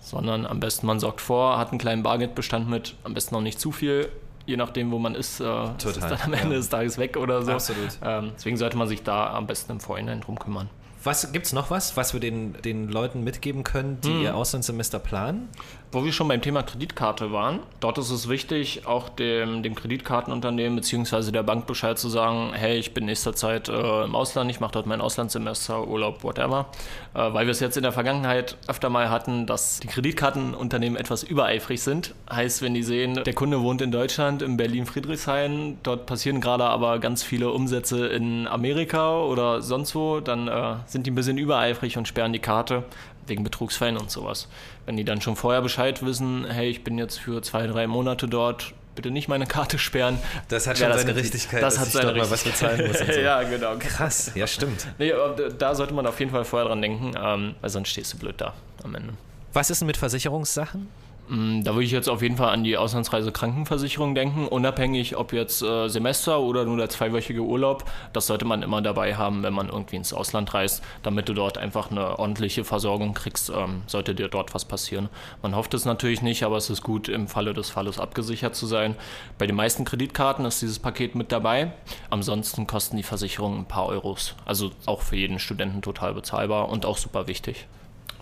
Sondern 0.00 0.46
am 0.46 0.60
besten 0.60 0.86
man 0.86 1.00
sorgt 1.00 1.20
vor, 1.20 1.58
hat 1.58 1.70
einen 1.70 1.80
kleinen 1.80 2.04
Bargeldbestand 2.04 2.70
mit, 2.70 2.94
am 3.02 3.14
besten 3.14 3.34
noch 3.34 3.42
nicht 3.42 3.58
zu 3.58 3.72
viel, 3.72 4.08
je 4.46 4.56
nachdem, 4.56 4.90
wo 4.90 4.98
man 4.98 5.14
ist, 5.14 5.40
äh, 5.40 5.44
ist 5.44 6.02
dann 6.02 6.18
am 6.22 6.32
Ende 6.32 6.54
ja. 6.54 6.61
des 6.61 6.68
Tages 6.68 6.98
weg 6.98 7.16
oder 7.16 7.42
so. 7.42 7.52
Absolut. 7.52 7.98
Ähm, 8.02 8.32
deswegen 8.37 8.56
sollte 8.56 8.76
man 8.76 8.88
sich 8.88 9.02
da 9.02 9.35
am 9.35 9.46
besten 9.46 9.72
im 9.72 9.80
Vorhinein 9.80 10.20
drum 10.20 10.38
kümmern. 10.38 10.70
Was 11.06 11.30
gibt 11.30 11.46
es 11.46 11.52
noch 11.52 11.70
was, 11.70 11.96
was 11.96 12.14
wir 12.14 12.20
den, 12.20 12.60
den 12.64 12.88
Leuten 12.88 13.22
mitgeben 13.22 13.62
können, 13.62 14.00
die 14.00 14.08
hm. 14.08 14.22
ihr 14.22 14.34
Auslandssemester 14.34 14.98
planen? 14.98 15.48
Wo 15.92 16.04
wir 16.04 16.10
schon 16.10 16.26
beim 16.26 16.42
Thema 16.42 16.64
Kreditkarte 16.64 17.30
waren, 17.30 17.60
dort 17.78 17.96
ist 17.98 18.10
es 18.10 18.28
wichtig, 18.28 18.88
auch 18.88 19.08
dem, 19.08 19.62
dem 19.62 19.76
Kreditkartenunternehmen 19.76 20.74
bzw. 20.74 21.30
der 21.30 21.44
Bank 21.44 21.68
Bescheid 21.68 21.96
zu 21.96 22.08
sagen, 22.08 22.50
hey, 22.54 22.76
ich 22.76 22.92
bin 22.92 23.06
nächster 23.06 23.36
Zeit 23.36 23.68
äh, 23.68 24.02
im 24.02 24.16
Ausland, 24.16 24.50
ich 24.50 24.58
mache 24.58 24.72
dort 24.72 24.86
mein 24.86 25.00
Auslandssemester, 25.00 25.86
Urlaub, 25.86 26.24
whatever. 26.24 26.66
Äh, 27.14 27.32
weil 27.32 27.46
wir 27.46 27.52
es 27.52 27.60
jetzt 27.60 27.76
in 27.76 27.84
der 27.84 27.92
Vergangenheit 27.92 28.56
öfter 28.66 28.90
mal 28.90 29.08
hatten, 29.08 29.46
dass 29.46 29.78
die 29.78 29.86
Kreditkartenunternehmen 29.86 30.98
etwas 30.98 31.22
übereifrig 31.22 31.80
sind. 31.80 32.16
Heißt, 32.28 32.62
wenn 32.62 32.74
die 32.74 32.82
sehen, 32.82 33.22
der 33.22 33.34
Kunde 33.34 33.62
wohnt 33.62 33.80
in 33.80 33.92
Deutschland, 33.92 34.42
in 34.42 34.56
Berlin-Friedrichshain, 34.56 35.78
dort 35.84 36.06
passieren 36.06 36.40
gerade 36.40 36.64
aber 36.64 36.98
ganz 36.98 37.22
viele 37.22 37.52
Umsätze 37.52 38.08
in 38.08 38.48
Amerika 38.48 39.20
oder 39.20 39.62
sonst 39.62 39.94
wo, 39.94 40.18
dann 40.18 40.48
äh, 40.48 40.74
sind 40.96 41.06
die 41.06 41.11
ein 41.11 41.14
bisschen 41.14 41.37
übereifrig 41.37 41.98
und 41.98 42.09
sperren 42.09 42.32
die 42.32 42.38
Karte 42.38 42.82
wegen 43.26 43.44
Betrugsfällen 43.44 43.98
und 43.98 44.11
sowas. 44.11 44.48
Wenn 44.87 44.96
die 44.96 45.04
dann 45.04 45.20
schon 45.20 45.37
vorher 45.37 45.61
Bescheid 45.61 46.02
wissen, 46.02 46.46
hey, 46.48 46.70
ich 46.70 46.85
bin 46.85 46.96
jetzt 46.96 47.18
für 47.18 47.42
zwei, 47.42 47.66
drei 47.66 47.87
Monate 47.87 48.28
dort, 48.28 48.72
bitte 48.94 49.11
nicht 49.11 49.28
meine 49.28 49.46
Karte 49.46 49.78
sperren. 49.78 50.18
Das 50.48 50.66
hat 50.66 50.78
schon 50.78 50.90
seine 50.90 51.14
Richtigkeit, 51.14 51.62
das 51.62 51.78
hat 51.78 51.88
seine 51.88 52.14
mal 52.14 52.30
was 52.30 52.44
bezahlen 52.44 52.87
muss. 52.87 52.98
So. 52.98 53.04
ja, 53.20 53.42
genau. 53.42 53.76
Krass, 53.78 54.32
ja 54.35 54.46
stimmt. 54.46 54.87
Nee, 54.98 55.12
da 55.59 55.74
sollte 55.74 55.92
man 55.92 56.06
auf 56.06 56.18
jeden 56.18 56.30
Fall 56.30 56.46
vorher 56.46 56.66
dran 56.68 56.80
denken, 56.80 57.12
ähm, 57.22 57.54
weil 57.61 57.68
sonst 57.68 57.90
stehst 57.90 58.14
du 58.14 58.18
blöd 58.18 58.37
da 58.38 58.54
am 58.82 58.94
Ende. 58.94 59.12
Was 59.52 59.68
ist 59.68 59.80
denn 59.82 59.87
mit 59.87 59.98
Versicherungssachen? 59.98 60.88
Mm, 61.28 61.62
da 61.62 61.74
würde 61.74 61.84
ich 61.84 61.90
jetzt 61.90 62.08
auf 62.08 62.22
jeden 62.22 62.36
Fall 62.36 62.50
an 62.50 62.62
die 62.62 62.76
Auslandsreise 62.76 63.32
Krankenversicherung 63.32 64.14
denken, 64.14 64.46
unabhängig 64.46 65.16
ob 65.16 65.32
jetzt 65.32 65.62
äh, 65.62 65.88
Semester 65.88 66.40
oder 66.40 66.64
nur 66.64 66.76
der 66.76 66.88
zweiwöchige 66.88 67.42
Urlaub. 67.42 67.84
Das 68.12 68.26
sollte 68.26 68.44
man 68.44 68.62
immer 68.62 68.80
dabei 68.80 69.16
haben, 69.16 69.42
wenn 69.42 69.52
man 69.52 69.68
irgendwie 69.68 69.96
ins 69.96 70.12
Ausland 70.12 70.54
reist, 70.54 70.82
damit 71.02 71.28
du 71.28 71.34
dort 71.34 71.58
einfach 71.58 71.90
eine 71.90 72.18
ordentliche 72.18 72.64
Versorgung 72.64 73.14
kriegst, 73.14 73.50
ähm, 73.50 73.82
sollte 73.86 74.14
dir 74.14 74.28
dort 74.28 74.54
was 74.54 74.64
passieren. 74.64 75.08
Man 75.42 75.56
hofft 75.56 75.74
es 75.74 75.84
natürlich 75.84 76.22
nicht, 76.22 76.44
aber 76.44 76.56
es 76.56 76.70
ist 76.70 76.82
gut, 76.82 77.08
im 77.08 77.26
Falle 77.26 77.54
des 77.54 77.70
Falles 77.70 77.98
abgesichert 77.98 78.54
zu 78.54 78.66
sein. 78.66 78.94
Bei 79.38 79.46
den 79.46 79.56
meisten 79.56 79.84
Kreditkarten 79.84 80.44
ist 80.44 80.62
dieses 80.62 80.78
Paket 80.78 81.14
mit 81.14 81.32
dabei. 81.32 81.72
Ansonsten 82.10 82.66
kosten 82.66 82.96
die 82.96 83.02
Versicherungen 83.02 83.60
ein 83.60 83.68
paar 83.68 83.86
Euros. 83.86 84.34
Also 84.44 84.70
auch 84.86 85.02
für 85.02 85.16
jeden 85.16 85.38
Studenten 85.38 85.82
total 85.82 86.14
bezahlbar 86.14 86.68
und 86.68 86.86
auch 86.86 86.98
super 86.98 87.26
wichtig. 87.26 87.66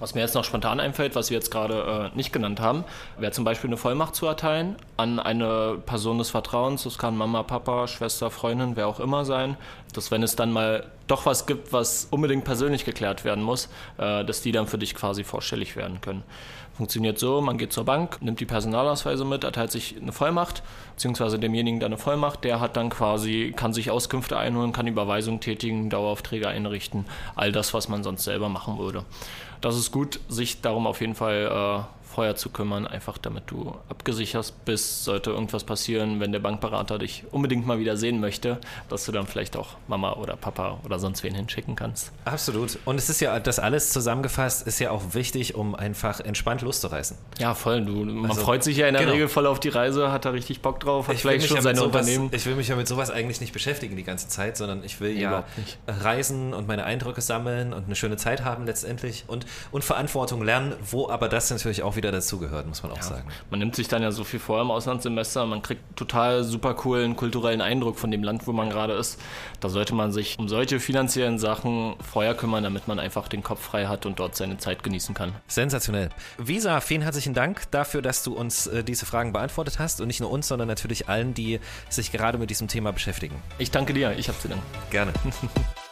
Was 0.00 0.14
mir 0.14 0.20
jetzt 0.20 0.34
noch 0.34 0.44
spontan 0.44 0.80
einfällt, 0.80 1.14
was 1.14 1.30
wir 1.30 1.36
jetzt 1.36 1.50
gerade 1.50 2.10
äh, 2.12 2.16
nicht 2.16 2.32
genannt 2.32 2.60
haben, 2.60 2.84
wäre 3.18 3.32
zum 3.32 3.44
Beispiel 3.44 3.68
eine 3.68 3.76
Vollmacht 3.76 4.14
zu 4.14 4.26
erteilen 4.26 4.76
an 4.96 5.18
eine 5.18 5.78
Person 5.86 6.18
des 6.18 6.30
Vertrauens. 6.30 6.84
Das 6.84 6.98
kann 6.98 7.16
Mama, 7.16 7.42
Papa, 7.42 7.86
Schwester, 7.86 8.30
Freundin, 8.30 8.76
wer 8.76 8.88
auch 8.88 9.00
immer 9.00 9.24
sein. 9.24 9.56
Dass 9.92 10.10
wenn 10.10 10.22
es 10.22 10.34
dann 10.34 10.50
mal 10.50 10.84
doch 11.06 11.26
was 11.26 11.46
gibt, 11.46 11.72
was 11.72 12.08
unbedingt 12.10 12.44
persönlich 12.44 12.84
geklärt 12.84 13.24
werden 13.24 13.44
muss, 13.44 13.68
äh, 13.98 14.24
dass 14.24 14.42
die 14.42 14.52
dann 14.52 14.66
für 14.66 14.78
dich 14.78 14.94
quasi 14.94 15.22
vorstellig 15.22 15.76
werden 15.76 16.00
können. 16.00 16.24
Funktioniert 16.74 17.20
so, 17.20 17.40
man 17.40 17.56
geht 17.56 17.72
zur 17.72 17.84
Bank, 17.84 18.20
nimmt 18.20 18.40
die 18.40 18.46
Personalausweise 18.46 19.24
mit, 19.24 19.44
erteilt 19.44 19.70
sich 19.70 19.94
eine 20.00 20.10
Vollmacht, 20.10 20.64
beziehungsweise 20.96 21.38
demjenigen 21.38 21.78
dann 21.78 21.92
eine 21.92 21.98
Vollmacht, 21.98 22.42
der 22.42 22.58
hat 22.58 22.76
dann 22.76 22.90
quasi, 22.90 23.52
kann 23.54 23.72
sich 23.72 23.92
Auskünfte 23.92 24.36
einholen, 24.36 24.72
kann 24.72 24.88
Überweisungen 24.88 25.40
tätigen, 25.40 25.88
Daueraufträge 25.88 26.48
einrichten, 26.48 27.04
all 27.36 27.52
das, 27.52 27.74
was 27.74 27.88
man 27.88 28.02
sonst 28.02 28.24
selber 28.24 28.48
machen 28.48 28.78
würde 28.78 29.04
das 29.64 29.76
ist 29.76 29.90
gut, 29.90 30.20
sich 30.28 30.60
darum 30.60 30.86
auf 30.86 31.00
jeden 31.00 31.14
Fall 31.14 31.86
äh, 31.86 32.03
vorher 32.14 32.36
zu 32.36 32.50
kümmern, 32.50 32.86
einfach 32.86 33.18
damit 33.18 33.50
du 33.50 33.74
abgesichert 33.88 34.52
bist, 34.64 35.04
sollte 35.04 35.30
irgendwas 35.30 35.64
passieren, 35.64 36.20
wenn 36.20 36.30
der 36.30 36.38
Bankberater 36.38 36.98
dich 36.98 37.24
unbedingt 37.32 37.66
mal 37.66 37.78
wieder 37.78 37.96
sehen 37.96 38.20
möchte, 38.20 38.58
dass 38.88 39.04
du 39.04 39.12
dann 39.12 39.26
vielleicht 39.26 39.56
auch 39.56 39.70
Mama 39.88 40.12
oder 40.14 40.36
Papa 40.36 40.78
oder 40.84 40.98
sonst 41.00 41.24
wen 41.24 41.34
hinschicken 41.34 41.74
kannst. 41.74 42.12
Absolut. 42.24 42.78
Und 42.84 42.98
es 42.98 43.10
ist 43.10 43.20
ja, 43.20 43.38
das 43.40 43.58
alles 43.58 43.90
zusammengefasst 43.90 44.66
ist 44.66 44.78
ja 44.78 44.92
auch 44.92 45.02
wichtig, 45.12 45.56
um 45.56 45.74
einfach 45.74 46.20
entspannt 46.20 46.62
loszureißen. 46.62 47.16
Ja, 47.38 47.54
voll. 47.54 47.84
Du, 47.84 48.04
man 48.04 48.30
also, 48.30 48.42
freut 48.42 48.62
sich 48.62 48.76
ja 48.76 48.86
in 48.86 48.94
der 48.94 49.02
genau. 49.02 49.14
Regel 49.14 49.28
voll 49.28 49.46
auf 49.46 49.58
die 49.58 49.70
Reise, 49.70 50.12
hat 50.12 50.24
da 50.24 50.30
richtig 50.30 50.62
Bock 50.62 50.80
drauf, 50.80 51.08
hat 51.08 51.16
ich 51.16 51.22
vielleicht 51.22 51.48
schon 51.48 51.56
ja 51.56 51.62
sein 51.62 51.78
Unternehmen. 51.78 52.30
Ich 52.32 52.46
will 52.46 52.54
mich 52.54 52.68
ja 52.68 52.76
mit 52.76 52.86
sowas 52.86 53.10
eigentlich 53.10 53.40
nicht 53.40 53.52
beschäftigen 53.52 53.96
die 53.96 54.04
ganze 54.04 54.28
Zeit, 54.28 54.56
sondern 54.56 54.84
ich 54.84 55.00
will 55.00 55.14
nee, 55.14 55.22
ja 55.22 55.44
reisen 55.88 56.54
und 56.54 56.68
meine 56.68 56.84
Eindrücke 56.84 57.20
sammeln 57.20 57.72
und 57.72 57.86
eine 57.86 57.96
schöne 57.96 58.16
Zeit 58.16 58.44
haben 58.44 58.66
letztendlich 58.66 59.24
und, 59.26 59.46
und 59.72 59.82
Verantwortung 59.82 60.42
lernen, 60.42 60.74
wo 60.88 61.08
aber 61.08 61.28
das 61.28 61.50
natürlich 61.50 61.82
auch 61.82 61.96
wieder 61.96 62.03
wieder 62.04 62.12
dazugehört, 62.12 62.66
muss 62.66 62.82
man 62.82 62.92
auch 62.92 62.98
ja. 62.98 63.02
sagen. 63.02 63.28
Man 63.50 63.60
nimmt 63.60 63.74
sich 63.74 63.88
dann 63.88 64.02
ja 64.02 64.12
so 64.12 64.24
viel 64.24 64.38
vor 64.38 64.60
im 64.60 64.70
Auslandssemester, 64.70 65.46
man 65.46 65.62
kriegt 65.62 65.96
total 65.96 66.44
super 66.44 66.74
coolen 66.74 67.16
kulturellen 67.16 67.60
Eindruck 67.60 67.98
von 67.98 68.10
dem 68.10 68.22
Land, 68.22 68.46
wo 68.46 68.52
man 68.52 68.68
gerade 68.68 68.92
ist. 68.92 69.20
Da 69.60 69.68
sollte 69.68 69.94
man 69.94 70.12
sich 70.12 70.38
um 70.38 70.48
solche 70.48 70.80
finanziellen 70.80 71.38
Sachen 71.38 71.96
vorher 72.00 72.34
kümmern, 72.34 72.62
damit 72.62 72.86
man 72.88 72.98
einfach 72.98 73.28
den 73.28 73.42
Kopf 73.42 73.62
frei 73.62 73.86
hat 73.86 74.04
und 74.04 74.18
dort 74.18 74.36
seine 74.36 74.58
Zeit 74.58 74.82
genießen 74.82 75.14
kann. 75.14 75.32
Sensationell. 75.46 76.10
Visa, 76.36 76.80
vielen 76.80 77.02
herzlichen 77.02 77.34
Dank 77.34 77.70
dafür, 77.70 78.02
dass 78.02 78.22
du 78.22 78.34
uns 78.34 78.66
äh, 78.66 78.84
diese 78.84 79.06
Fragen 79.06 79.32
beantwortet 79.32 79.78
hast 79.78 80.00
und 80.00 80.08
nicht 80.08 80.20
nur 80.20 80.30
uns, 80.30 80.48
sondern 80.48 80.68
natürlich 80.68 81.08
allen, 81.08 81.32
die 81.32 81.60
sich 81.88 82.12
gerade 82.12 82.38
mit 82.38 82.50
diesem 82.50 82.68
Thema 82.68 82.92
beschäftigen. 82.92 83.36
Ich 83.58 83.70
danke 83.70 83.94
dir, 83.94 84.12
ich 84.18 84.28
habe 84.28 84.38
zu 84.38 84.48
danken. 84.48 84.64
Gerne. 84.90 85.12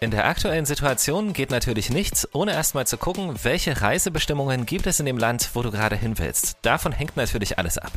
In 0.00 0.12
der 0.12 0.26
aktuellen 0.26 0.64
Situation 0.64 1.32
geht 1.32 1.50
natürlich 1.50 1.90
nichts, 1.90 2.28
ohne 2.32 2.52
erstmal 2.52 2.86
zu 2.86 2.96
gucken, 2.98 3.34
welche 3.42 3.80
Reisebestimmungen 3.80 4.64
gibt 4.64 4.86
es 4.86 5.00
in 5.00 5.06
dem 5.06 5.18
Land, 5.18 5.50
wo 5.54 5.62
du 5.62 5.72
gerade 5.72 5.96
hin 5.96 6.18
willst. 6.18 6.56
Davon 6.62 6.92
hängt 6.92 7.16
natürlich 7.16 7.58
alles 7.58 7.78
ab. 7.78 7.90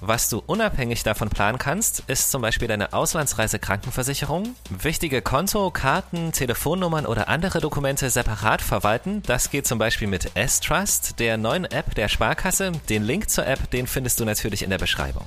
Was 0.00 0.28
du 0.28 0.40
unabhängig 0.46 1.02
davon 1.02 1.30
planen 1.30 1.58
kannst, 1.58 2.04
ist 2.06 2.30
zum 2.30 2.42
Beispiel 2.42 2.68
deine 2.68 2.92
Auslandsreisekrankenversicherung, 2.92 4.54
wichtige 4.70 5.20
Konto, 5.20 5.72
Karten, 5.72 6.30
Telefonnummern 6.30 7.06
oder 7.06 7.28
andere 7.28 7.60
Dokumente 7.60 8.08
separat 8.08 8.62
verwalten. 8.62 9.24
Das 9.26 9.50
geht 9.50 9.66
zum 9.66 9.80
Beispiel 9.80 10.06
mit 10.06 10.36
S-Trust, 10.36 11.18
der 11.18 11.38
neuen 11.38 11.64
App 11.64 11.96
der 11.96 12.08
Sparkasse. 12.08 12.70
Den 12.88 13.02
Link 13.02 13.30
zur 13.30 13.48
App, 13.48 13.68
den 13.72 13.88
findest 13.88 14.20
du 14.20 14.24
natürlich 14.24 14.62
in 14.62 14.70
der 14.70 14.78
Beschreibung. 14.78 15.26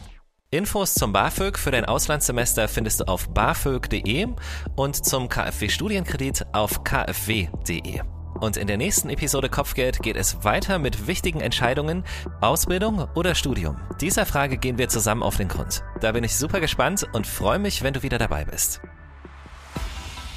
Infos 0.56 0.94
zum 0.94 1.12
BAföG 1.12 1.60
für 1.60 1.72
dein 1.72 1.84
Auslandssemester 1.84 2.70
findest 2.70 3.02
du 3.02 3.08
auf 3.10 3.28
bafög.de 3.30 4.28
und 4.78 5.06
zum 5.06 5.28
KfW-Studienkredit 5.28 6.46
auf 6.54 6.84
kfw.de. 6.84 8.02
Und 8.40 8.56
in 8.56 8.68
der 8.68 8.78
nächsten 8.78 9.10
Episode 9.10 9.50
Kopfgeld 9.50 10.02
geht 10.02 10.16
es 10.16 10.44
weiter 10.44 10.80
mit 10.80 11.08
wichtigen 11.08 11.42
Entscheidungen, 11.42 12.04
Ausbildung 12.40 13.06
oder 13.16 13.36
Studium. 13.36 13.78
Dieser 14.00 14.26
Frage 14.26 14.58
gehen 14.58 14.78
wir 14.78 14.88
zusammen 14.88 15.24
auf 15.24 15.36
den 15.38 15.50
Grund. 15.50 15.84
Da 16.00 16.14
bin 16.14 16.24
ich 16.24 16.36
super 16.36 16.62
gespannt 16.62 17.06
und 17.12 17.28
freue 17.28 17.60
mich, 17.60 17.84
wenn 17.84 17.94
du 17.94 18.04
wieder 18.04 18.18
dabei 18.18 18.46
bist. 18.46 18.82